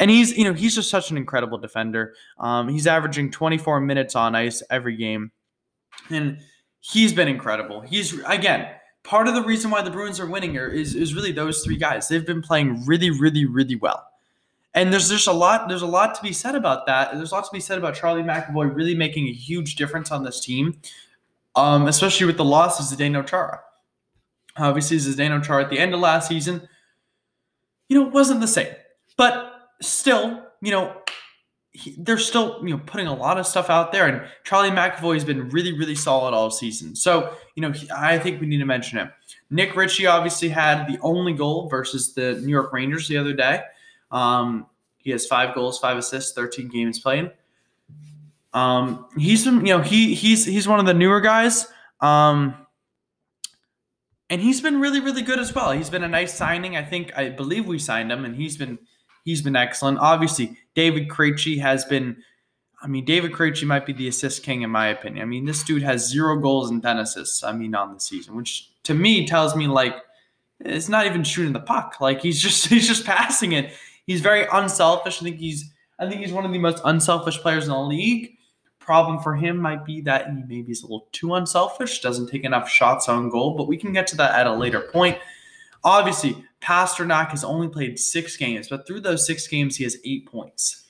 And 0.00 0.10
he's 0.10 0.36
you 0.36 0.44
know 0.44 0.54
he's 0.54 0.74
just 0.74 0.90
such 0.90 1.12
an 1.12 1.16
incredible 1.16 1.58
defender. 1.58 2.14
Um, 2.38 2.68
he's 2.68 2.88
averaging 2.88 3.30
24 3.30 3.80
minutes 3.80 4.16
on 4.16 4.34
ice 4.34 4.62
every 4.70 4.96
game, 4.96 5.30
and 6.08 6.38
he's 6.80 7.12
been 7.12 7.28
incredible. 7.28 7.82
He's 7.82 8.18
again 8.24 8.68
part 9.02 9.28
of 9.28 9.34
the 9.34 9.42
reason 9.42 9.70
why 9.70 9.82
the 9.82 9.90
Bruins 9.90 10.20
are 10.20 10.26
winning 10.26 10.56
is 10.56 10.94
is 10.94 11.14
really 11.14 11.32
those 11.32 11.62
three 11.62 11.76
guys. 11.76 12.08
They've 12.08 12.24
been 12.24 12.42
playing 12.42 12.84
really, 12.86 13.10
really, 13.10 13.44
really 13.44 13.76
well. 13.76 14.06
And 14.72 14.92
there's 14.92 15.08
just 15.08 15.26
a 15.26 15.32
lot. 15.32 15.68
There's 15.68 15.82
a 15.82 15.86
lot 15.86 16.14
to 16.14 16.22
be 16.22 16.32
said 16.32 16.54
about 16.54 16.86
that. 16.86 17.12
There's 17.14 17.32
a 17.32 17.34
lot 17.34 17.44
to 17.44 17.50
be 17.52 17.60
said 17.60 17.78
about 17.78 17.94
Charlie 17.94 18.22
McAvoy 18.22 18.74
really 18.74 18.94
making 18.94 19.26
a 19.26 19.32
huge 19.32 19.74
difference 19.74 20.10
on 20.12 20.22
this 20.22 20.40
team, 20.40 20.80
um, 21.56 21.88
especially 21.88 22.26
with 22.26 22.36
the 22.36 22.44
loss 22.44 22.78
of 22.78 22.98
Zdeno 22.98 23.26
Chara. 23.26 23.60
Obviously, 24.56 24.98
Zdeno 24.98 25.42
Chara 25.42 25.64
at 25.64 25.70
the 25.70 25.78
end 25.78 25.92
of 25.92 26.00
last 26.00 26.28
season, 26.28 26.68
you 27.88 28.00
know, 28.00 28.08
wasn't 28.08 28.40
the 28.40 28.48
same. 28.48 28.72
But 29.16 29.59
still, 29.80 30.44
you 30.60 30.70
know, 30.70 30.96
he, 31.72 31.94
they're 31.98 32.18
still 32.18 32.60
you 32.62 32.70
know 32.70 32.82
putting 32.84 33.06
a 33.06 33.14
lot 33.14 33.38
of 33.38 33.46
stuff 33.46 33.70
out 33.70 33.92
there, 33.92 34.06
and 34.06 34.26
Charlie 34.44 34.70
McAvoy 34.70 35.14
has 35.14 35.24
been 35.24 35.48
really 35.50 35.76
really 35.76 35.94
solid 35.94 36.34
all 36.34 36.50
season. 36.50 36.96
So 36.96 37.34
you 37.54 37.62
know 37.62 37.72
he, 37.72 37.88
I 37.94 38.18
think 38.18 38.40
we 38.40 38.46
need 38.46 38.58
to 38.58 38.64
mention 38.64 38.98
him. 38.98 39.10
Nick 39.50 39.76
Ritchie 39.76 40.06
obviously 40.06 40.48
had 40.48 40.86
the 40.86 40.98
only 41.00 41.32
goal 41.32 41.68
versus 41.68 42.14
the 42.14 42.40
New 42.40 42.50
York 42.50 42.72
Rangers 42.72 43.08
the 43.08 43.18
other 43.18 43.32
day. 43.32 43.62
Um, 44.10 44.66
he 44.98 45.10
has 45.10 45.26
five 45.26 45.54
goals, 45.54 45.78
five 45.78 45.96
assists, 45.96 46.32
thirteen 46.32 46.68
games 46.68 46.98
played. 46.98 47.30
Um, 48.52 49.06
he's 49.16 49.44
been 49.44 49.64
you 49.64 49.76
know 49.76 49.82
he 49.82 50.14
he's 50.14 50.44
he's 50.44 50.66
one 50.66 50.80
of 50.80 50.86
the 50.86 50.94
newer 50.94 51.20
guys. 51.20 51.66
Um, 52.00 52.54
and 54.28 54.40
he's 54.40 54.60
been 54.60 54.80
really 54.80 55.00
really 55.00 55.22
good 55.22 55.38
as 55.38 55.54
well. 55.54 55.70
He's 55.70 55.90
been 55.90 56.02
a 56.02 56.08
nice 56.08 56.34
signing. 56.34 56.76
I 56.76 56.82
think 56.82 57.16
I 57.16 57.28
believe 57.28 57.66
we 57.66 57.78
signed 57.78 58.10
him, 58.10 58.24
and 58.24 58.34
he's 58.34 58.56
been 58.56 58.78
He's 59.24 59.42
been 59.42 59.56
excellent. 59.56 59.98
Obviously, 59.98 60.56
David 60.74 61.08
Krejci 61.08 61.60
has 61.60 61.84
been. 61.84 62.16
I 62.82 62.86
mean, 62.86 63.04
David 63.04 63.32
Krejci 63.32 63.66
might 63.66 63.84
be 63.84 63.92
the 63.92 64.08
assist 64.08 64.42
king 64.42 64.62
in 64.62 64.70
my 64.70 64.86
opinion. 64.86 65.22
I 65.22 65.26
mean, 65.26 65.44
this 65.44 65.62
dude 65.62 65.82
has 65.82 66.08
zero 66.08 66.38
goals 66.38 66.70
and 66.70 66.82
ten 66.82 66.98
assists. 66.98 67.44
I 67.44 67.52
mean, 67.52 67.74
on 67.74 67.92
the 67.92 68.00
season, 68.00 68.34
which 68.36 68.70
to 68.84 68.94
me 68.94 69.26
tells 69.26 69.54
me 69.54 69.66
like 69.66 69.96
it's 70.60 70.88
not 70.88 71.06
even 71.06 71.24
shooting 71.24 71.52
the 71.52 71.60
puck. 71.60 72.00
Like 72.00 72.20
he's 72.20 72.40
just 72.40 72.66
he's 72.68 72.88
just 72.88 73.04
passing 73.04 73.52
it. 73.52 73.72
He's 74.06 74.20
very 74.20 74.46
unselfish. 74.52 75.20
I 75.20 75.24
think 75.24 75.36
he's 75.36 75.70
I 75.98 76.08
think 76.08 76.20
he's 76.20 76.32
one 76.32 76.44
of 76.44 76.52
the 76.52 76.58
most 76.58 76.80
unselfish 76.84 77.38
players 77.38 77.64
in 77.64 77.70
the 77.70 77.80
league. 77.80 78.36
Problem 78.78 79.20
for 79.20 79.36
him 79.36 79.58
might 79.58 79.84
be 79.84 80.00
that 80.02 80.26
he 80.30 80.42
maybe 80.48 80.72
is 80.72 80.82
a 80.82 80.86
little 80.86 81.06
too 81.12 81.34
unselfish, 81.34 82.00
doesn't 82.00 82.28
take 82.28 82.44
enough 82.44 82.68
shots 82.68 83.08
on 83.08 83.28
goal, 83.28 83.54
but 83.56 83.68
we 83.68 83.76
can 83.76 83.92
get 83.92 84.06
to 84.08 84.16
that 84.16 84.34
at 84.34 84.46
a 84.46 84.52
later 84.52 84.80
point. 84.80 85.18
Obviously, 85.82 86.44
Pastrnak 86.60 87.28
has 87.28 87.44
only 87.44 87.68
played 87.68 87.98
six 87.98 88.36
games, 88.36 88.68
but 88.68 88.86
through 88.86 89.00
those 89.00 89.26
six 89.26 89.46
games, 89.46 89.76
he 89.76 89.84
has 89.84 89.96
eight 90.04 90.26
points. 90.26 90.86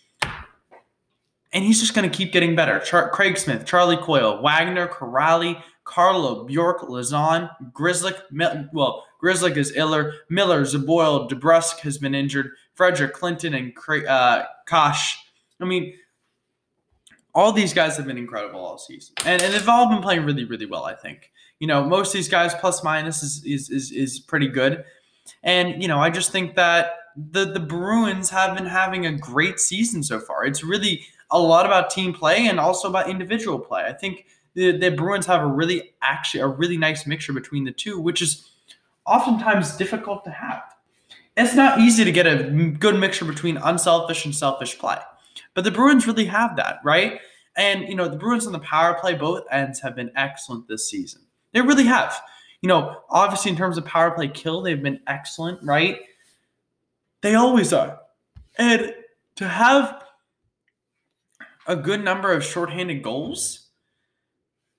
And 1.52 1.64
he's 1.64 1.80
just 1.80 1.94
going 1.94 2.08
to 2.08 2.16
keep 2.16 2.32
getting 2.32 2.54
better. 2.54 2.78
Char- 2.80 3.10
Craig 3.10 3.36
Smith, 3.36 3.66
Charlie 3.66 3.96
Coyle, 3.96 4.40
Wagner, 4.40 4.86
Kuraly, 4.86 5.60
Carlo, 5.84 6.44
Bjork, 6.44 6.82
Lauzon, 6.82 7.50
Grzelcyk, 7.72 8.68
well, 8.72 9.04
Grzelcyk 9.22 9.56
is 9.56 9.76
iller, 9.76 10.14
Miller, 10.28 10.62
Zboril, 10.62 11.28
DeBrusk 11.28 11.80
has 11.80 11.98
been 11.98 12.14
injured, 12.14 12.52
Frederic 12.74 13.12
Clifton, 13.12 13.54
and 13.54 13.72
uh, 14.08 14.44
Kosh. 14.66 15.16
I 15.60 15.64
mean, 15.64 15.94
all 17.34 17.52
these 17.52 17.74
guys 17.74 17.96
have 17.96 18.06
been 18.06 18.18
incredible 18.18 18.60
all 18.60 18.78
season. 18.78 19.14
And, 19.24 19.42
and 19.42 19.52
they've 19.52 19.68
all 19.68 19.88
been 19.88 20.02
playing 20.02 20.24
really, 20.24 20.44
really 20.44 20.66
well, 20.66 20.84
I 20.84 20.94
think. 20.94 21.30
You 21.60 21.68
know, 21.68 21.84
most 21.84 22.08
of 22.08 22.14
these 22.14 22.28
guys 22.28 22.52
plus 22.54 22.82
minus 22.82 23.22
is 23.22 23.44
is 23.44 23.70
is, 23.70 23.92
is 23.92 24.18
pretty 24.18 24.48
good. 24.48 24.84
And, 25.42 25.80
you 25.80 25.88
know, 25.88 25.98
I 25.98 26.10
just 26.10 26.32
think 26.32 26.56
that 26.56 26.92
the, 27.16 27.44
the 27.44 27.60
Bruins 27.60 28.30
have 28.30 28.56
been 28.56 28.66
having 28.66 29.06
a 29.06 29.12
great 29.12 29.60
season 29.60 30.02
so 30.02 30.18
far. 30.18 30.44
It's 30.44 30.64
really 30.64 31.06
a 31.30 31.38
lot 31.38 31.66
about 31.66 31.90
team 31.90 32.12
play 32.12 32.46
and 32.46 32.58
also 32.58 32.88
about 32.88 33.08
individual 33.08 33.58
play. 33.58 33.84
I 33.84 33.92
think 33.92 34.26
the, 34.54 34.76
the 34.76 34.90
Bruins 34.90 35.26
have 35.26 35.42
a 35.42 35.46
really 35.46 35.92
actually 36.02 36.40
a 36.40 36.46
really 36.46 36.76
nice 36.76 37.06
mixture 37.06 37.32
between 37.32 37.64
the 37.64 37.72
two, 37.72 38.00
which 38.00 38.20
is 38.22 38.50
oftentimes 39.06 39.76
difficult 39.76 40.24
to 40.24 40.30
have. 40.30 40.62
It's 41.36 41.54
not 41.54 41.78
easy 41.78 42.04
to 42.04 42.12
get 42.12 42.26
a 42.26 42.50
good 42.78 42.98
mixture 42.98 43.24
between 43.24 43.56
unselfish 43.56 44.24
and 44.24 44.34
selfish 44.34 44.78
play. 44.78 44.98
But 45.54 45.64
the 45.64 45.70
Bruins 45.70 46.06
really 46.06 46.26
have 46.26 46.56
that, 46.56 46.80
right? 46.84 47.20
And 47.56 47.88
you 47.88 47.94
know, 47.94 48.08
the 48.08 48.16
Bruins 48.16 48.46
on 48.46 48.52
the 48.52 48.58
power 48.58 48.94
play, 49.00 49.14
both 49.14 49.44
ends 49.50 49.80
have 49.80 49.96
been 49.96 50.10
excellent 50.16 50.68
this 50.68 50.88
season. 50.88 51.22
They 51.52 51.60
really 51.60 51.84
have 51.84 52.20
you 52.60 52.68
know, 52.68 52.98
obviously 53.08 53.50
in 53.50 53.56
terms 53.56 53.78
of 53.78 53.84
power 53.84 54.10
play 54.10 54.28
kill, 54.28 54.62
they've 54.62 54.82
been 54.82 55.00
excellent, 55.06 55.62
right? 55.62 56.00
They 57.22 57.34
always 57.34 57.72
are. 57.72 57.98
And 58.58 58.94
to 59.36 59.48
have 59.48 60.04
a 61.66 61.76
good 61.76 62.04
number 62.04 62.32
of 62.32 62.44
shorthanded 62.44 63.02
goals, 63.02 63.68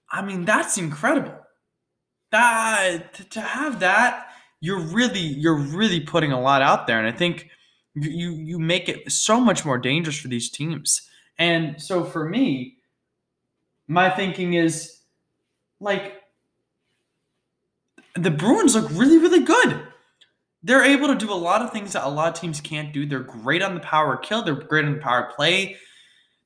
I 0.10 0.22
mean, 0.22 0.46
that's 0.46 0.78
incredible. 0.78 1.38
That 2.32 3.30
to 3.32 3.42
have 3.42 3.80
that, 3.80 4.28
you're 4.60 4.80
really 4.80 5.20
you're 5.20 5.58
really 5.58 6.00
putting 6.00 6.32
a 6.32 6.40
lot 6.40 6.62
out 6.62 6.88
there, 6.88 6.98
and 6.98 7.08
I 7.08 7.18
think 7.18 7.50
you 7.94 8.32
you 8.32 8.60
make 8.60 8.88
it 8.88 9.12
so 9.12 9.40
much 9.40 9.66
more 9.66 9.78
dangerous 9.78 10.18
for 10.18 10.30
these 10.30 10.50
teams. 10.50 11.01
And 11.38 11.82
so 11.82 12.06
for 12.06 12.30
me, 12.30 12.78
my 13.88 14.10
thinking 14.10 14.54
is 14.54 15.00
like 15.82 16.21
the 18.15 18.32
Bruins 18.32 18.75
look 18.75 18.89
really, 18.91 19.18
really 19.18 19.44
good. 19.44 19.82
They're 20.63 20.84
able 20.84 21.08
to 21.08 21.15
do 21.15 21.32
a 21.32 21.36
lot 21.36 21.62
of 21.62 21.72
things 21.72 21.94
that 21.94 22.06
a 22.06 22.10
lot 22.10 22.34
of 22.34 22.39
teams 22.39 22.62
can't 22.62 22.94
do. 22.94 23.06
They're 23.06 23.20
great 23.20 23.63
on 23.63 23.74
the 23.74 23.80
power 23.80 24.18
kill. 24.18 24.44
They're 24.44 24.53
great 24.53 24.86
on 24.86 24.94
the 24.94 25.00
power 25.00 25.32
play. 25.36 25.77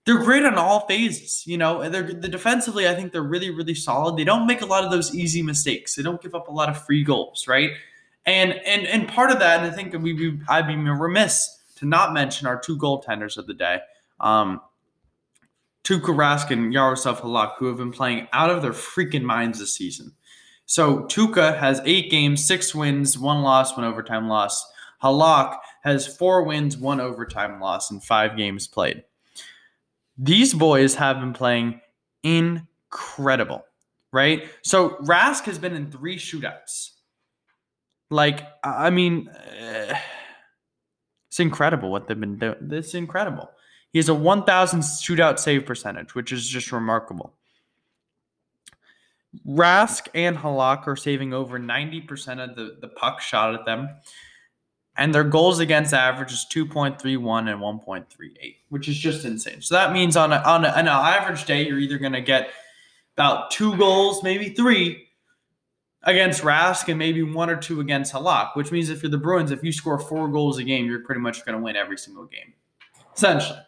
They're 0.06 0.20
great 0.20 0.46
on 0.46 0.56
all 0.56 0.88
phases. 0.88 1.46
You 1.46 1.58
know, 1.58 1.90
they're 1.90 2.04
the 2.04 2.30
defensively. 2.30 2.88
I 2.88 2.96
think 2.96 3.12
they're 3.12 3.24
really, 3.24 3.50
really 3.50 3.74
solid. 3.74 4.18
They 4.18 4.24
don't 4.24 4.46
make 4.46 4.62
a 4.62 4.66
lot 4.66 4.86
of 4.86 4.92
those 4.92 5.14
easy 5.16 5.42
mistakes. 5.42 5.96
They 5.96 6.04
don't 6.04 6.22
give 6.22 6.36
up 6.36 6.48
a 6.48 6.52
lot 6.52 6.70
of 6.70 6.86
free 6.86 7.04
goals, 7.04 7.48
right? 7.48 7.72
And 8.26 8.54
and 8.54 8.86
and 8.88 9.08
part 9.08 9.32
of 9.32 9.40
that, 9.40 9.62
and 9.62 9.72
I 9.72 9.76
think 9.76 9.94
we 10.02 10.40
I'd 10.48 10.68
be 10.68 10.76
remiss 10.76 11.60
to 11.78 11.86
not 11.86 12.14
mention 12.14 12.48
our 12.48 12.60
two 12.60 12.78
goaltenders 12.78 13.38
of 13.38 13.48
the 13.48 13.54
day. 13.54 13.80
Um, 14.20 14.62
Tuukka 15.84 16.16
Rask 16.16 16.50
and 16.52 16.74
Yaroslav 16.74 17.22
Halak, 17.22 17.54
who 17.58 17.68
have 17.68 17.78
been 17.78 17.92
playing 17.92 18.28
out 18.34 18.50
of 18.50 18.62
their 18.62 18.72
freaking 18.72 19.22
minds 19.24 19.60
this 19.60 19.74
season. 19.74 20.14
So 20.66 21.02
Tuukka 21.04 21.58
has 21.60 21.82
eight 21.86 22.10
games, 22.10 22.46
six 22.46 22.74
wins, 22.74 23.18
one 23.18 23.42
loss, 23.42 23.76
one 23.78 23.86
overtime 23.86 24.28
loss. 24.28 24.66
Halak 25.04 25.58
has 25.84 26.08
four 26.08 26.44
wins, 26.44 26.78
one 26.78 27.00
overtime 27.00 27.60
loss, 27.60 27.92
and 27.92 28.04
five 28.04 28.36
games 28.36 28.68
played. 28.68 29.04
These 30.18 30.54
boys 30.54 30.96
have 30.96 31.20
been 31.20 31.34
playing 31.34 31.82
incredible, 32.24 33.66
right? 34.12 34.48
So 34.64 34.92
Rask 35.02 35.44
has 35.44 35.60
been 35.60 35.76
in 35.76 35.92
three 35.92 36.18
shootouts. 36.18 36.92
Like, 38.10 38.48
I 38.64 38.90
mean, 38.90 39.30
uh, 39.30 39.96
it's 41.28 41.40
incredible 41.40 41.92
what 41.92 42.08
they've 42.08 42.20
been 42.20 42.38
doing. 42.38 42.56
It's 42.72 42.94
incredible. 42.94 43.50
He 43.92 44.00
has 44.00 44.10
a 44.10 44.14
1,000 44.14 44.80
shootout 44.82 45.38
save 45.40 45.66
percentage, 45.66 46.16
which 46.16 46.32
is 46.32 46.48
just 46.48 46.72
remarkable. 46.72 47.34
Rask 49.48 50.08
and 50.14 50.38
Halak 50.38 50.88
are 50.88 50.96
saving 50.96 51.34
over 51.34 51.60
90% 51.60 52.44
of 52.44 52.56
the, 52.56 52.78
the 52.82 52.88
puck 52.88 53.22
shot 53.22 53.54
at 53.54 53.66
them. 53.66 53.90
And 54.98 55.14
their 55.14 55.26
goals 55.26 55.60
against 55.60 55.94
average 55.94 56.32
is 56.32 56.46
2.31 56.54 57.52
and 57.52 57.62
1.38, 57.62 58.56
which 58.70 58.88
is 58.88 58.98
just 58.98 59.26
insane. 59.26 59.62
So 59.62 59.76
that 59.76 59.92
means 59.92 60.16
on, 60.16 60.32
a, 60.32 60.38
on, 60.38 60.64
a, 60.64 60.70
on 60.70 60.80
an 60.80 60.88
average 60.88 61.46
day, 61.46 61.68
you're 61.68 61.80
either 61.80 61.98
going 61.98 62.14
to 62.14 62.22
get 62.22 62.52
about 63.18 63.52
two 63.52 63.76
goals, 63.78 64.24
maybe 64.24 64.50
three 64.50 65.06
against 66.04 66.44
Rask 66.44 66.88
and 66.88 66.98
maybe 66.98 67.24
one 67.24 67.50
or 67.50 67.58
two 67.58 67.82
against 67.82 68.14
Halak, 68.14 68.56
which 68.56 68.72
means 68.72 68.90
if 68.90 69.04
you're 69.04 69.10
the 69.10 69.18
Bruins, 69.18 69.52
if 69.52 69.64
you 69.64 69.72
score 69.72 70.00
four 70.00 70.30
goals 70.30 70.60
a 70.60 70.64
game, 70.64 70.86
you're 70.86 71.00
pretty 71.00 71.22
much 71.22 71.46
going 71.46 71.58
to 71.58 71.64
win 71.64 71.76
every 71.76 71.98
single 71.98 72.26
game, 72.26 72.54
essentially. 73.16 73.60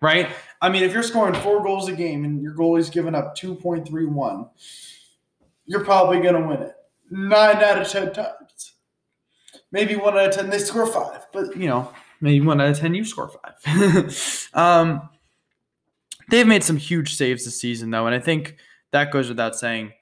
Right? 0.00 0.30
I 0.60 0.68
mean, 0.68 0.82
if 0.82 0.92
you're 0.92 1.02
scoring 1.02 1.34
four 1.34 1.62
goals 1.62 1.88
a 1.88 1.92
game 1.92 2.24
and 2.24 2.42
your 2.42 2.54
goalie's 2.54 2.90
giving 2.90 3.14
up 3.14 3.36
2.31, 3.36 4.48
you're 5.66 5.84
probably 5.84 6.20
going 6.20 6.34
to 6.34 6.46
win 6.46 6.62
it. 6.62 6.74
Nine 7.10 7.56
out 7.56 7.80
of 7.80 7.88
10 7.88 8.12
times. 8.12 8.74
Maybe 9.70 9.96
one 9.96 10.18
out 10.18 10.28
of 10.28 10.34
10, 10.34 10.50
they 10.50 10.58
score 10.58 10.86
five. 10.86 11.26
But, 11.32 11.56
you 11.56 11.66
know, 11.66 11.92
maybe 12.20 12.44
one 12.44 12.60
out 12.60 12.70
of 12.70 12.78
10, 12.78 12.94
you 12.94 13.04
score 13.04 13.30
five. 13.30 14.48
um, 14.54 15.08
they've 16.30 16.46
made 16.46 16.64
some 16.64 16.76
huge 16.76 17.14
saves 17.14 17.44
this 17.44 17.60
season, 17.60 17.90
though. 17.90 18.06
And 18.06 18.14
I 18.14 18.18
think 18.18 18.56
that 18.90 19.10
goes 19.10 19.28
without 19.28 19.56
saying. 19.56 19.92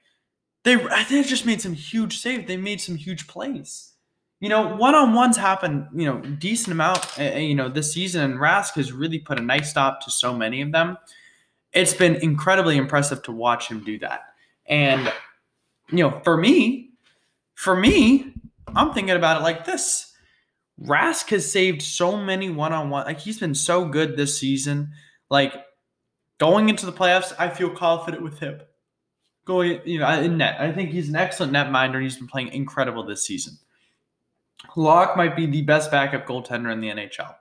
They, 0.63 0.75
they've 1.09 1.25
just 1.25 1.45
made 1.45 1.61
some 1.61 1.73
huge 1.73 2.19
saves. 2.19 2.47
They 2.47 2.57
made 2.57 2.81
some 2.81 2.95
huge 2.95 3.27
plays. 3.27 3.93
you 4.39 4.49
know, 4.49 4.75
one 4.75 4.95
on 4.95 5.13
ones 5.13 5.37
happen, 5.37 5.87
you 5.93 6.05
know, 6.05 6.19
decent 6.19 6.73
amount, 6.73 7.19
uh, 7.19 7.23
you 7.23 7.55
know, 7.55 7.69
this 7.69 7.93
season, 7.93 8.31
and 8.31 8.39
Rask 8.39 8.73
has 8.73 8.91
really 8.91 9.19
put 9.19 9.39
a 9.39 9.41
nice 9.41 9.69
stop 9.69 10.01
to 10.01 10.11
so 10.11 10.35
many 10.35 10.61
of 10.61 10.71
them. 10.71 10.97
It's 11.73 11.93
been 11.93 12.15
incredibly 12.15 12.77
impressive 12.77 13.23
to 13.23 13.31
watch 13.31 13.69
him 13.69 13.83
do 13.83 13.97
that. 13.99 14.21
And, 14.65 15.11
you 15.91 16.03
know, 16.03 16.21
for 16.23 16.37
me, 16.37 16.91
for 17.55 17.75
me, 17.75 18.33
I'm 18.75 18.93
thinking 18.93 19.15
about 19.15 19.41
it 19.41 19.43
like 19.43 19.65
this 19.65 20.11
Rask 20.83 21.29
has 21.29 21.51
saved 21.51 21.81
so 21.81 22.17
many 22.17 22.49
one 22.49 22.73
on 22.73 22.89
one. 22.89 23.05
Like, 23.05 23.19
he's 23.19 23.39
been 23.39 23.53
so 23.53 23.85
good 23.85 24.17
this 24.17 24.37
season. 24.37 24.91
Like, 25.29 25.53
going 26.39 26.69
into 26.69 26.85
the 26.85 26.91
playoffs, 26.91 27.33
I 27.37 27.49
feel 27.49 27.69
confident 27.69 28.23
with 28.23 28.39
him. 28.39 28.61
Going, 29.45 29.81
you 29.85 29.99
know, 29.99 30.09
in 30.21 30.37
net. 30.37 30.59
I 30.59 30.71
think 30.71 30.91
he's 30.91 31.09
an 31.09 31.15
excellent 31.15 31.53
net 31.53 31.71
minder, 31.71 31.97
and 31.97 32.03
he's 32.03 32.17
been 32.17 32.27
playing 32.27 32.49
incredible 32.49 33.03
this 33.03 33.25
season. 33.25 33.57
Halak 34.75 35.17
might 35.17 35.35
be 35.35 35.45
the 35.45 35.61
best 35.63 35.91
backup 35.91 36.25
goaltender 36.27 36.71
in 36.71 36.81
the 36.81 36.89
NHL. 36.89 37.35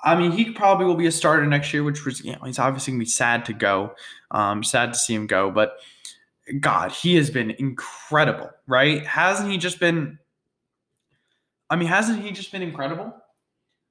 I 0.00 0.14
mean, 0.14 0.30
he 0.30 0.52
probably 0.52 0.86
will 0.86 0.94
be 0.94 1.06
a 1.06 1.12
starter 1.12 1.46
next 1.46 1.72
year, 1.72 1.82
which 1.82 2.04
was, 2.04 2.24
you 2.24 2.32
know, 2.32 2.38
he's 2.44 2.58
obviously 2.58 2.92
going 2.92 3.00
to 3.00 3.04
be 3.04 3.10
sad 3.10 3.44
to 3.46 3.52
go. 3.52 3.94
Um, 4.30 4.62
sad 4.62 4.92
to 4.92 4.98
see 4.98 5.14
him 5.14 5.26
go, 5.26 5.50
but 5.50 5.78
God, 6.60 6.92
he 6.92 7.16
has 7.16 7.30
been 7.30 7.50
incredible, 7.52 8.50
right? 8.66 9.04
Hasn't 9.06 9.50
he 9.50 9.58
just 9.58 9.80
been? 9.80 10.18
I 11.68 11.76
mean, 11.76 11.88
hasn't 11.88 12.22
he 12.22 12.30
just 12.30 12.52
been 12.52 12.62
incredible? 12.62 13.12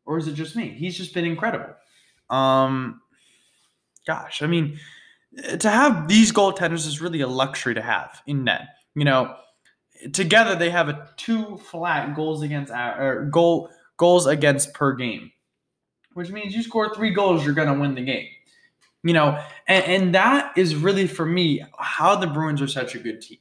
Or 0.05 0.17
is 0.17 0.27
it 0.27 0.33
just 0.33 0.55
me? 0.55 0.69
He's 0.69 0.95
just 0.95 1.13
been 1.13 1.25
incredible. 1.25 1.73
Um, 2.29 3.01
gosh, 4.07 4.41
I 4.41 4.47
mean, 4.47 4.79
to 5.59 5.69
have 5.69 6.07
these 6.07 6.31
goaltenders 6.31 6.87
is 6.87 7.01
really 7.01 7.21
a 7.21 7.27
luxury 7.27 7.73
to 7.73 7.81
have 7.81 8.21
in 8.25 8.43
net. 8.45 8.67
You 8.93 9.03
know, 9.03 9.35
together 10.13 10.55
they 10.55 10.69
have 10.69 10.89
a 10.89 11.09
two 11.17 11.57
flat 11.57 12.15
goals 12.15 12.41
against 12.41 12.71
or 12.71 13.27
goal 13.31 13.69
goals 13.97 14.27
against 14.27 14.73
per 14.73 14.93
game, 14.93 15.31
which 16.13 16.29
means 16.29 16.55
you 16.55 16.63
score 16.63 16.93
three 16.95 17.11
goals, 17.11 17.43
you're 17.43 17.53
gonna 17.53 17.77
win 17.77 17.95
the 17.95 18.03
game. 18.03 18.27
You 19.05 19.13
know, 19.13 19.39
and, 19.67 19.85
and 19.85 20.15
that 20.15 20.57
is 20.57 20.75
really 20.75 21.05
for 21.05 21.27
me 21.27 21.63
how 21.77 22.15
the 22.15 22.25
Bruins 22.25 22.59
are 22.59 22.67
such 22.67 22.95
a 22.95 22.99
good 22.99 23.21
team. 23.21 23.37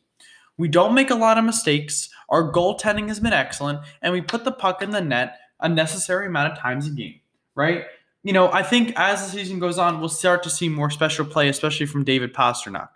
We 0.58 0.68
don't 0.68 0.94
make 0.94 1.08
a 1.08 1.14
lot 1.14 1.38
of 1.38 1.44
mistakes. 1.44 2.10
Our 2.28 2.52
goaltending 2.52 3.08
has 3.08 3.18
been 3.18 3.32
excellent, 3.32 3.80
and 4.02 4.12
we 4.12 4.20
put 4.20 4.44
the 4.44 4.52
puck 4.52 4.82
in 4.82 4.90
the 4.90 5.00
net 5.00 5.38
a 5.60 5.68
necessary 5.70 6.26
amount 6.26 6.52
of 6.52 6.58
times 6.58 6.86
a 6.86 6.90
game, 6.90 7.18
right? 7.54 7.84
You 8.22 8.34
know, 8.34 8.52
I 8.52 8.62
think 8.62 8.92
as 8.96 9.24
the 9.24 9.38
season 9.38 9.58
goes 9.58 9.78
on, 9.78 10.00
we'll 10.00 10.10
start 10.10 10.42
to 10.42 10.50
see 10.50 10.68
more 10.68 10.90
special 10.90 11.24
play, 11.24 11.48
especially 11.48 11.86
from 11.86 12.04
David 12.04 12.34
Pastrnak. 12.34 12.88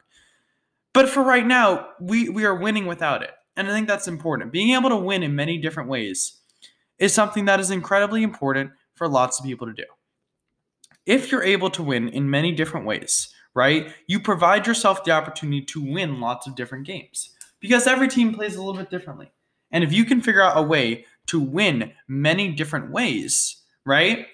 But 0.92 1.08
for 1.08 1.22
right 1.22 1.46
now, 1.46 1.88
we, 1.98 2.28
we 2.28 2.44
are 2.44 2.54
winning 2.54 2.84
without 2.84 3.22
it. 3.22 3.30
And 3.56 3.66
I 3.66 3.70
think 3.70 3.88
that's 3.88 4.08
important. 4.08 4.52
Being 4.52 4.74
able 4.74 4.90
to 4.90 4.96
win 4.96 5.22
in 5.22 5.34
many 5.34 5.56
different 5.56 5.88
ways 5.88 6.38
is 6.98 7.14
something 7.14 7.46
that 7.46 7.60
is 7.60 7.70
incredibly 7.70 8.22
important 8.22 8.72
for 8.94 9.08
lots 9.08 9.38
of 9.38 9.46
people 9.46 9.66
to 9.66 9.72
do. 9.72 9.84
If 11.08 11.32
you're 11.32 11.42
able 11.42 11.70
to 11.70 11.82
win 11.82 12.10
in 12.10 12.28
many 12.28 12.52
different 12.52 12.84
ways, 12.84 13.32
right, 13.54 13.90
you 14.06 14.20
provide 14.20 14.66
yourself 14.66 15.04
the 15.04 15.12
opportunity 15.12 15.62
to 15.62 15.80
win 15.80 16.20
lots 16.20 16.46
of 16.46 16.54
different 16.54 16.86
games 16.86 17.30
because 17.60 17.86
every 17.86 18.08
team 18.08 18.34
plays 18.34 18.56
a 18.56 18.62
little 18.62 18.78
bit 18.78 18.90
differently. 18.90 19.32
And 19.72 19.82
if 19.82 19.90
you 19.90 20.04
can 20.04 20.20
figure 20.20 20.42
out 20.42 20.58
a 20.58 20.62
way 20.62 21.06
to 21.28 21.40
win 21.40 21.92
many 22.08 22.52
different 22.52 22.90
ways, 22.90 23.62
right, 23.86 24.26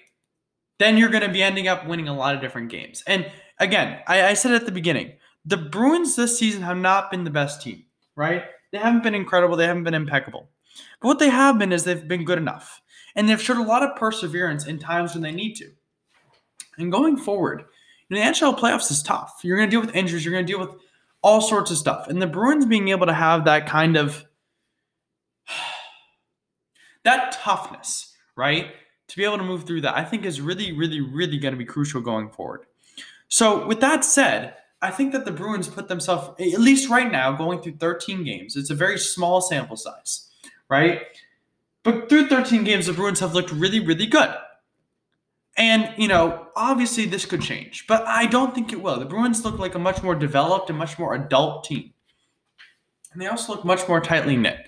then 0.77 0.97
you're 0.97 1.07
going 1.07 1.23
to 1.23 1.31
be 1.31 1.41
ending 1.41 1.69
up 1.69 1.87
winning 1.87 2.09
a 2.09 2.13
lot 2.13 2.35
of 2.35 2.41
different 2.41 2.69
games. 2.69 3.01
And 3.07 3.31
again, 3.57 4.01
I, 4.05 4.27
I 4.27 4.33
said 4.33 4.51
at 4.51 4.65
the 4.65 4.71
beginning, 4.73 5.13
the 5.45 5.55
Bruins 5.55 6.17
this 6.17 6.37
season 6.37 6.63
have 6.63 6.77
not 6.77 7.09
been 7.09 7.23
the 7.23 7.29
best 7.29 7.61
team, 7.61 7.85
right? 8.17 8.43
They 8.73 8.79
haven't 8.79 9.03
been 9.03 9.15
incredible. 9.15 9.55
They 9.55 9.67
haven't 9.67 9.85
been 9.85 9.93
impeccable. 9.93 10.49
But 11.01 11.07
what 11.07 11.19
they 11.19 11.29
have 11.29 11.57
been 11.57 11.71
is 11.71 11.85
they've 11.85 12.05
been 12.05 12.25
good 12.25 12.37
enough. 12.37 12.81
And 13.15 13.29
they've 13.29 13.41
showed 13.41 13.59
a 13.59 13.63
lot 13.63 13.81
of 13.81 13.95
perseverance 13.95 14.67
in 14.67 14.77
times 14.77 15.13
when 15.13 15.23
they 15.23 15.31
need 15.31 15.55
to. 15.55 15.71
And 16.77 16.91
going 16.91 17.17
forward, 17.17 17.65
you 18.09 18.17
know, 18.17 18.23
the 18.23 18.31
NHL 18.31 18.57
playoffs 18.57 18.91
is 18.91 19.01
tough. 19.01 19.39
You're 19.43 19.57
going 19.57 19.69
to 19.69 19.71
deal 19.71 19.81
with 19.81 19.95
injuries. 19.95 20.23
You're 20.23 20.33
going 20.33 20.45
to 20.45 20.51
deal 20.51 20.59
with 20.59 20.75
all 21.21 21.41
sorts 21.41 21.71
of 21.71 21.77
stuff. 21.77 22.07
And 22.07 22.21
the 22.21 22.27
Bruins 22.27 22.65
being 22.65 22.89
able 22.89 23.07
to 23.07 23.13
have 23.13 23.45
that 23.45 23.67
kind 23.67 23.97
of 23.97 24.25
that 27.03 27.31
toughness, 27.33 28.13
right? 28.35 28.67
To 29.07 29.17
be 29.17 29.23
able 29.23 29.37
to 29.37 29.43
move 29.43 29.65
through 29.65 29.81
that, 29.81 29.95
I 29.95 30.03
think 30.03 30.25
is 30.25 30.41
really, 30.41 30.71
really, 30.71 31.01
really 31.01 31.37
going 31.37 31.53
to 31.53 31.57
be 31.57 31.65
crucial 31.65 32.01
going 32.01 32.29
forward. 32.29 32.65
So, 33.27 33.65
with 33.65 33.79
that 33.81 34.05
said, 34.05 34.55
I 34.81 34.91
think 34.91 35.13
that 35.13 35.25
the 35.25 35.31
Bruins 35.31 35.67
put 35.67 35.87
themselves, 35.87 36.29
at 36.39 36.59
least 36.59 36.89
right 36.89 37.11
now, 37.11 37.31
going 37.31 37.61
through 37.61 37.77
13 37.77 38.23
games. 38.23 38.55
It's 38.55 38.69
a 38.69 38.75
very 38.75 38.99
small 38.99 39.41
sample 39.41 39.77
size, 39.77 40.29
right? 40.69 41.01
But 41.83 42.07
through 42.07 42.27
13 42.27 42.63
games, 42.63 42.85
the 42.85 42.93
Bruins 42.93 43.19
have 43.19 43.33
looked 43.33 43.51
really, 43.51 43.79
really 43.79 44.05
good. 44.05 44.33
And, 45.57 45.93
you 45.97 46.07
know, 46.07 46.47
obviously 46.55 47.05
this 47.05 47.25
could 47.25 47.41
change, 47.41 47.85
but 47.87 48.05
I 48.05 48.25
don't 48.25 48.53
think 48.53 48.73
it 48.73 48.81
will. 48.81 48.99
The 48.99 49.05
Bruins 49.05 49.45
look 49.45 49.57
like 49.57 49.75
a 49.75 49.79
much 49.79 50.03
more 50.03 50.15
developed 50.15 50.69
and 50.69 50.77
much 50.77 50.99
more 50.99 51.15
adult 51.15 51.63
team. 51.63 51.93
And 53.13 53.21
they 53.21 53.27
also 53.27 53.53
look 53.53 53.63
much 53.63 53.87
more 53.87 54.01
tightly 54.01 54.35
knit. 54.35 54.67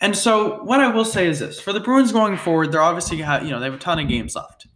And 0.00 0.16
so 0.16 0.62
what 0.64 0.80
I 0.80 0.88
will 0.88 1.04
say 1.04 1.28
is 1.28 1.38
this 1.38 1.60
for 1.60 1.72
the 1.72 1.80
Bruins 1.80 2.10
going 2.10 2.36
forward, 2.36 2.72
they're 2.72 2.82
obviously 2.82 3.18
have, 3.18 3.44
you 3.44 3.50
know, 3.50 3.60
they 3.60 3.66
have 3.66 3.74
a 3.74 3.78
ton 3.78 4.00
of 4.00 4.08
games 4.08 4.34
left. 4.34 4.66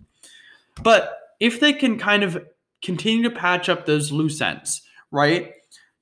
But 0.81 1.18
if 1.40 1.59
they 1.59 1.73
can 1.73 1.99
kind 1.99 2.23
of 2.23 2.47
continue 2.83 3.25
to 3.25 3.35
patch 3.35 3.68
up 3.68 3.85
those 3.85 4.12
loose 4.12 4.40
ends, 4.40 4.83
right? 5.11 5.53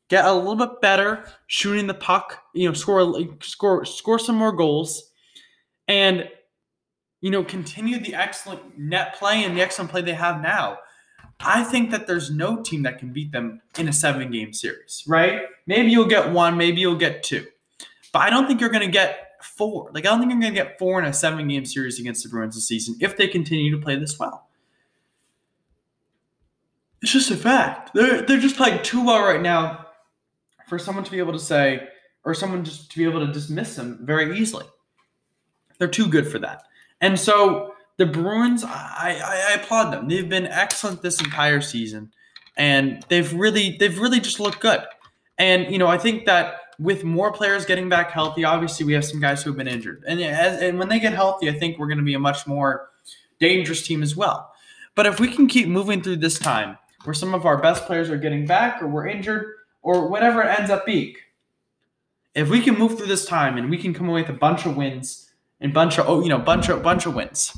Get 0.09 0.25
a 0.25 0.33
little 0.33 0.55
bit 0.55 0.81
better 0.81 1.25
shooting 1.47 1.87
the 1.87 1.95
puck, 1.95 2.42
you 2.55 2.69
know, 2.69 2.75
score 2.75 3.35
score 3.42 3.85
score 3.85 4.19
some 4.19 4.37
more 4.37 4.53
goals, 4.53 5.11
and 5.88 6.29
you 7.20 7.31
know, 7.31 7.42
continue 7.42 7.98
the 7.98 8.14
excellent 8.14 8.79
net 8.79 9.16
play 9.16 9.44
and 9.44 9.57
the 9.57 9.62
excellent 9.62 9.90
play 9.90 10.02
they 10.02 10.14
have 10.14 10.40
now. 10.40 10.79
I 11.40 11.64
think 11.64 11.90
that 11.90 12.07
there's 12.07 12.31
no 12.31 12.62
team 12.62 12.83
that 12.85 12.98
can 12.98 13.12
beat 13.12 13.33
them 13.33 13.61
in 13.79 13.88
a 13.88 13.92
seven 13.92 14.31
game 14.31 14.52
series, 14.52 15.05
right? 15.07 15.42
Maybe 15.66 15.90
you'll 15.90 16.07
get 16.07 16.31
one, 16.31 16.57
maybe 16.57 16.81
you'll 16.81 16.96
get 16.96 17.22
two. 17.22 17.46
But 18.12 18.20
I 18.20 18.31
don't 18.31 18.46
think 18.46 18.61
you're 18.61 18.70
going 18.70 18.87
to 18.87 18.90
get 18.90 19.42
four. 19.42 19.90
Like, 19.92 20.07
I 20.07 20.11
don't 20.11 20.20
think 20.20 20.33
you're 20.33 20.40
going 20.40 20.55
to 20.55 20.62
get 20.62 20.79
four 20.79 20.98
in 20.98 21.05
a 21.05 21.12
seven 21.12 21.46
game 21.48 21.66
series 21.66 22.00
against 22.00 22.22
the 22.22 22.31
Bruins 22.31 22.55
this 22.55 22.66
season 22.66 22.96
if 23.00 23.16
they 23.16 23.29
continue 23.29 23.70
to 23.70 23.83
play 23.83 23.96
this 23.96 24.18
well. 24.18 24.48
It's 27.02 27.12
just 27.12 27.31
a 27.31 27.37
fact. 27.37 27.90
They're 27.94 28.22
they're 28.22 28.40
just 28.40 28.57
playing 28.57 28.83
too 28.83 29.05
well 29.05 29.22
right 29.22 29.42
now 29.42 29.87
for 30.68 30.79
someone 30.79 31.05
to 31.05 31.11
be 31.11 31.18
able 31.18 31.35
to 31.35 31.38
say 31.38 31.88
or 32.24 32.35
someone 32.35 32.64
just 32.64 32.90
to 32.90 32.98
be 32.98 33.05
able 33.05 33.24
to 33.24 33.33
dismiss 33.33 33.76
them 33.76 33.98
very 34.02 34.38
easily. 34.38 34.64
They're 35.79 35.88
too 35.88 36.09
good 36.09 36.26
for 36.26 36.38
that. 36.40 36.62
And 37.00 37.18
so 37.18 37.74
the 37.96 38.06
Bruins, 38.06 38.64
I, 38.64 39.20
I, 39.24 39.52
I 39.52 39.54
applaud 39.54 39.90
them. 39.90 40.09
They've 40.09 40.28
been 40.28 40.46
excellent 40.46 41.02
this 41.02 41.20
entire 41.20 41.61
season, 41.61 42.12
and 42.56 43.04
they've 43.09 43.32
really 43.32 43.76
they've 43.78 43.98
really 43.98 44.20
just 44.20 44.40
looked 44.40 44.61
good. 44.61 44.80
And 45.38 45.70
you 45.70 45.78
know, 45.78 45.87
I 45.87 45.98
think 45.98 46.26
that 46.26 46.56
with 46.78 47.04
more 47.04 47.32
players 47.32 47.64
getting 47.64 47.88
back 47.88 48.11
healthy, 48.11 48.44
obviously 48.44 48.85
we 48.85 48.92
have 48.92 49.04
some 49.04 49.20
guys 49.20 49.42
who 49.42 49.50
have 49.50 49.56
been 49.56 49.68
injured, 49.68 50.04
and 50.06 50.20
as, 50.20 50.61
and 50.61 50.78
when 50.78 50.88
they 50.88 50.98
get 50.98 51.12
healthy, 51.12 51.48
I 51.48 51.52
think 51.52 51.78
we're 51.78 51.88
going 51.88 51.98
to 51.98 52.04
be 52.04 52.14
a 52.14 52.18
much 52.18 52.46
more 52.46 52.88
dangerous 53.40 53.87
team 53.87 54.02
as 54.02 54.16
well. 54.16 54.52
But 54.94 55.06
if 55.06 55.20
we 55.20 55.28
can 55.28 55.46
keep 55.46 55.68
moving 55.68 56.02
through 56.02 56.16
this 56.16 56.38
time 56.38 56.78
where 57.06 57.14
some 57.14 57.35
of 57.35 57.46
our 57.46 57.56
best 57.56 57.87
players 57.87 58.11
are 58.11 58.18
getting 58.18 58.46
back 58.46 58.82
or 58.82 58.88
we're 58.88 59.06
injured 59.06 59.46
or 59.80 60.09
whatever 60.09 60.42
it 60.42 60.59
ends 60.59 60.70
up 60.70 60.85
being. 60.85 61.14
If 62.35 62.50
we 62.50 62.61
can 62.61 62.76
move 62.76 62.98
through 62.98 63.06
this 63.06 63.24
time 63.24 63.56
and 63.56 63.70
we 63.70 63.78
can 63.78 63.94
come 63.94 64.09
away 64.09 64.22
with 64.22 64.30
a 64.30 64.35
bunch 64.35 64.66
of 64.66 64.76
wins 64.76 65.25
and 65.61 65.73
bunch 65.73 65.99
of 65.99 66.09
oh 66.09 66.23
you 66.23 66.29
know 66.29 66.38
bunch 66.38 66.69
of 66.69 66.83
bunch 66.83 67.07
of 67.07 67.14
wins, 67.14 67.57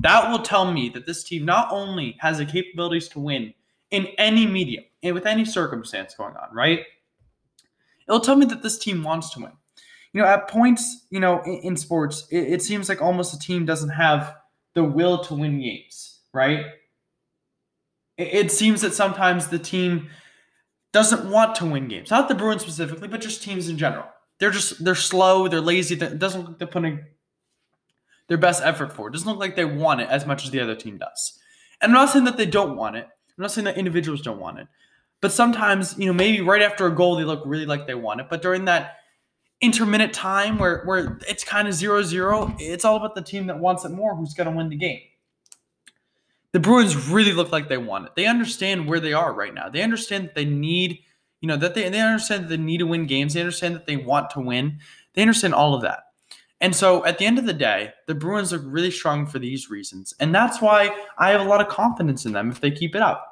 that 0.00 0.30
will 0.30 0.42
tell 0.42 0.72
me 0.72 0.88
that 0.90 1.06
this 1.06 1.24
team 1.24 1.44
not 1.44 1.68
only 1.70 2.16
has 2.20 2.38
the 2.38 2.46
capabilities 2.46 3.08
to 3.08 3.20
win 3.20 3.54
in 3.90 4.06
any 4.18 4.46
medium 4.46 4.84
and 5.02 5.14
with 5.14 5.26
any 5.26 5.44
circumstance 5.44 6.14
going 6.14 6.36
on, 6.36 6.48
right? 6.54 6.80
It'll 8.08 8.20
tell 8.20 8.36
me 8.36 8.46
that 8.46 8.62
this 8.62 8.78
team 8.78 9.02
wants 9.02 9.30
to 9.30 9.40
win. 9.40 9.52
You 10.12 10.22
know, 10.22 10.28
at 10.28 10.48
points, 10.48 11.06
you 11.10 11.20
know, 11.20 11.40
in, 11.42 11.60
in 11.62 11.76
sports, 11.76 12.26
it, 12.30 12.54
it 12.54 12.62
seems 12.62 12.88
like 12.88 13.00
almost 13.00 13.34
a 13.34 13.38
team 13.38 13.64
doesn't 13.64 13.90
have 13.90 14.34
the 14.74 14.82
will 14.82 15.22
to 15.24 15.34
win 15.34 15.60
games, 15.60 16.20
right? 16.32 16.66
it 18.20 18.52
seems 18.52 18.82
that 18.82 18.92
sometimes 18.92 19.48
the 19.48 19.58
team 19.58 20.10
doesn't 20.92 21.30
want 21.30 21.54
to 21.56 21.66
win 21.66 21.88
games. 21.88 22.10
Not 22.10 22.28
the 22.28 22.34
Bruins 22.34 22.62
specifically, 22.62 23.08
but 23.08 23.20
just 23.20 23.42
teams 23.42 23.68
in 23.68 23.78
general. 23.78 24.06
They're 24.38 24.50
just 24.50 24.84
they're 24.84 24.94
slow, 24.94 25.48
they're 25.48 25.60
lazy. 25.60 25.94
That 25.94 26.18
doesn't 26.18 26.40
look 26.40 26.48
like 26.50 26.58
they're 26.58 26.68
putting 26.68 27.00
their 28.30 28.38
best 28.38 28.62
effort 28.64 28.94
for. 28.94 29.08
It 29.08 29.12
doesn't 29.12 29.28
look 29.28 29.38
like 29.38 29.56
they 29.56 29.66
want 29.66 30.00
it 30.00 30.08
as 30.08 30.24
much 30.24 30.46
as 30.46 30.50
the 30.50 30.60
other 30.60 30.74
team 30.74 30.96
does. 30.96 31.38
And 31.82 31.90
I'm 31.90 31.94
not 31.94 32.08
saying 32.08 32.24
that 32.24 32.38
they 32.38 32.46
don't 32.46 32.76
want 32.76 32.96
it. 32.96 33.04
I'm 33.04 33.42
not 33.42 33.50
saying 33.50 33.66
that 33.66 33.76
individuals 33.76 34.22
don't 34.22 34.40
want 34.40 34.58
it. 34.58 34.68
But 35.20 35.32
sometimes, 35.32 35.98
you 35.98 36.06
know, 36.06 36.14
maybe 36.14 36.40
right 36.40 36.62
after 36.62 36.86
a 36.86 36.94
goal 36.94 37.16
they 37.16 37.24
look 37.24 37.42
really 37.44 37.66
like 37.66 37.86
they 37.86 37.94
want 37.94 38.22
it. 38.22 38.28
But 38.30 38.40
during 38.40 38.64
that 38.64 38.96
intermittent 39.60 40.14
time 40.14 40.56
where 40.56 40.82
where 40.86 41.18
it's 41.28 41.44
kind 41.44 41.68
of 41.68 41.74
zero 41.74 42.02
zero, 42.02 42.54
it's 42.58 42.86
all 42.86 42.96
about 42.96 43.14
the 43.14 43.20
team 43.20 43.48
that 43.48 43.58
wants 43.58 43.84
it 43.84 43.90
more 43.90 44.16
who's 44.16 44.32
gonna 44.32 44.56
win 44.56 44.70
the 44.70 44.76
game 44.76 45.00
the 46.52 46.60
Bruins 46.60 47.08
really 47.08 47.32
look 47.32 47.52
like 47.52 47.68
they 47.68 47.78
want 47.78 48.06
it. 48.06 48.12
They 48.16 48.26
understand 48.26 48.88
where 48.88 49.00
they 49.00 49.12
are 49.12 49.32
right 49.32 49.54
now. 49.54 49.68
They 49.68 49.82
understand 49.82 50.24
that 50.24 50.34
they 50.34 50.44
need, 50.44 50.98
you 51.40 51.46
know, 51.46 51.56
that 51.56 51.74
they 51.74 51.88
they 51.88 52.00
understand 52.00 52.44
that 52.44 52.48
they 52.48 52.56
need 52.56 52.78
to 52.78 52.86
win 52.86 53.06
games. 53.06 53.34
They 53.34 53.40
understand 53.40 53.74
that 53.76 53.86
they 53.86 53.96
want 53.96 54.30
to 54.30 54.40
win. 54.40 54.80
They 55.14 55.22
understand 55.22 55.54
all 55.54 55.74
of 55.74 55.82
that. 55.82 56.00
And 56.60 56.76
so 56.76 57.04
at 57.06 57.18
the 57.18 57.24
end 57.24 57.38
of 57.38 57.46
the 57.46 57.54
day, 57.54 57.92
the 58.06 58.14
Bruins 58.14 58.52
look 58.52 58.62
really 58.64 58.90
strong 58.90 59.26
for 59.26 59.38
these 59.38 59.70
reasons. 59.70 60.14
And 60.20 60.34
that's 60.34 60.60
why 60.60 60.94
I 61.18 61.30
have 61.30 61.40
a 61.40 61.48
lot 61.48 61.60
of 61.60 61.68
confidence 61.68 62.26
in 62.26 62.32
them 62.32 62.50
if 62.50 62.60
they 62.60 62.70
keep 62.70 62.94
it 62.94 63.00
up. 63.00 63.26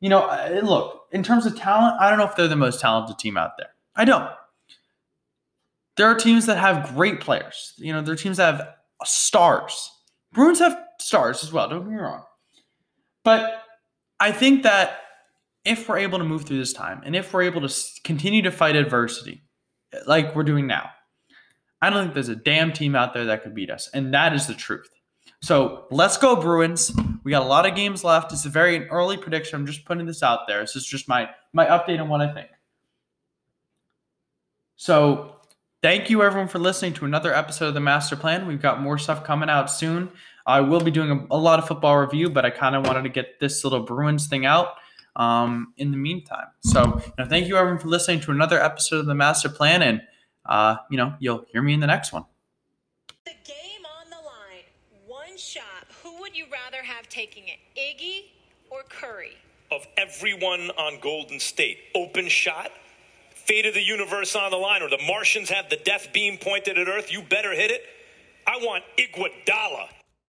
You 0.00 0.10
know, 0.10 0.24
uh, 0.26 0.60
look, 0.62 1.06
in 1.12 1.22
terms 1.22 1.46
of 1.46 1.56
talent, 1.56 1.96
I 2.00 2.10
don't 2.10 2.18
know 2.18 2.26
if 2.26 2.36
they're 2.36 2.48
the 2.48 2.56
most 2.56 2.80
talented 2.80 3.18
team 3.18 3.38
out 3.38 3.52
there. 3.56 3.70
I 3.94 4.04
don't. 4.04 4.30
There 5.96 6.06
are 6.06 6.14
teams 6.14 6.44
that 6.46 6.58
have 6.58 6.94
great 6.94 7.20
players. 7.20 7.72
You 7.78 7.94
know, 7.94 8.02
there 8.02 8.12
are 8.12 8.18
teams 8.18 8.36
that 8.36 8.54
have 8.54 8.68
stars. 9.04 9.90
Bruins 10.32 10.58
have 10.58 10.78
stars 11.00 11.42
as 11.42 11.52
well, 11.52 11.68
don't 11.68 11.84
get 11.84 11.90
me 11.90 11.96
wrong. 11.96 12.24
But 13.24 13.62
I 14.20 14.32
think 14.32 14.62
that 14.64 15.00
if 15.64 15.88
we're 15.88 15.98
able 15.98 16.18
to 16.18 16.24
move 16.24 16.44
through 16.44 16.58
this 16.58 16.72
time 16.72 17.00
and 17.04 17.16
if 17.16 17.32
we're 17.32 17.42
able 17.42 17.66
to 17.66 17.74
continue 18.04 18.42
to 18.42 18.50
fight 18.50 18.76
adversity 18.76 19.42
like 20.06 20.34
we're 20.36 20.44
doing 20.44 20.66
now, 20.66 20.90
I 21.82 21.90
don't 21.90 22.04
think 22.04 22.14
there's 22.14 22.28
a 22.28 22.36
damn 22.36 22.72
team 22.72 22.94
out 22.94 23.14
there 23.14 23.26
that 23.26 23.42
could 23.42 23.54
beat 23.54 23.70
us. 23.70 23.90
And 23.92 24.14
that 24.14 24.34
is 24.34 24.46
the 24.46 24.54
truth. 24.54 24.88
So 25.42 25.84
let's 25.90 26.16
go, 26.16 26.36
Bruins. 26.36 26.92
We 27.22 27.30
got 27.30 27.42
a 27.42 27.46
lot 27.46 27.66
of 27.66 27.74
games 27.74 28.02
left. 28.02 28.32
It's 28.32 28.46
a 28.46 28.48
very 28.48 28.88
early 28.88 29.16
prediction. 29.16 29.60
I'm 29.60 29.66
just 29.66 29.84
putting 29.84 30.06
this 30.06 30.22
out 30.22 30.46
there. 30.46 30.60
This 30.60 30.76
is 30.76 30.86
just 30.86 31.08
my 31.08 31.28
my 31.52 31.66
update 31.66 32.00
on 32.00 32.08
what 32.08 32.20
I 32.20 32.32
think. 32.32 32.48
So 34.76 35.36
thank 35.82 36.10
you 36.10 36.22
everyone 36.22 36.48
for 36.48 36.58
listening 36.58 36.94
to 36.94 37.04
another 37.04 37.34
episode 37.34 37.68
of 37.68 37.74
the 37.74 37.80
Master 37.80 38.16
Plan. 38.16 38.46
We've 38.46 38.60
got 38.60 38.80
more 38.80 38.98
stuff 38.98 39.24
coming 39.24 39.48
out 39.48 39.70
soon. 39.70 40.10
I 40.46 40.60
will 40.60 40.80
be 40.80 40.90
doing 40.90 41.10
a, 41.10 41.34
a 41.34 41.38
lot 41.38 41.58
of 41.58 41.66
football 41.66 41.98
review, 41.98 42.30
but 42.30 42.44
I 42.44 42.50
kind 42.50 42.76
of 42.76 42.86
wanted 42.86 43.02
to 43.02 43.08
get 43.08 43.40
this 43.40 43.64
little 43.64 43.80
Bruins 43.80 44.26
thing 44.26 44.46
out 44.46 44.74
um, 45.16 45.72
in 45.76 45.90
the 45.90 45.96
meantime. 45.96 46.46
So 46.60 47.00
you 47.04 47.12
know, 47.18 47.24
thank 47.26 47.48
you 47.48 47.56
everyone 47.56 47.80
for 47.80 47.88
listening 47.88 48.20
to 48.20 48.30
another 48.30 48.62
episode 48.62 49.00
of 49.00 49.06
the 49.06 49.14
Master 49.14 49.48
Plan, 49.48 49.82
and 49.82 50.00
uh, 50.48 50.76
you 50.90 50.96
know 50.96 51.14
you'll 51.18 51.44
hear 51.52 51.62
me 51.62 51.74
in 51.74 51.80
the 51.80 51.86
next 51.86 52.12
one. 52.12 52.24
The 53.24 53.32
game 53.44 53.84
on 54.00 54.10
the 54.10 54.16
line. 54.16 54.64
One 55.06 55.36
shot. 55.36 55.86
Who 56.02 56.20
would 56.20 56.36
you 56.36 56.46
rather 56.50 56.82
have 56.82 57.08
taking 57.08 57.44
it? 57.48 57.58
Iggy 57.76 58.30
or 58.70 58.82
Curry? 58.88 59.36
of 59.70 59.86
everyone 59.96 60.70
on 60.78 61.00
Golden 61.00 61.40
State. 61.40 61.78
Open 61.94 62.28
shot, 62.28 62.70
fate 63.30 63.66
of 63.66 63.74
the 63.74 63.82
universe 63.82 64.36
on 64.36 64.50
the 64.50 64.56
line, 64.56 64.82
or 64.82 64.88
the 64.88 65.02
Martians 65.06 65.50
have 65.50 65.68
the 65.70 65.76
death 65.76 66.08
beam 66.12 66.38
pointed 66.38 66.78
at 66.78 66.88
Earth. 66.88 67.10
You 67.10 67.22
better 67.22 67.52
hit 67.52 67.70
it. 67.70 67.82
I 68.46 68.58
want 68.58 68.84
Iguodala. 68.96 69.88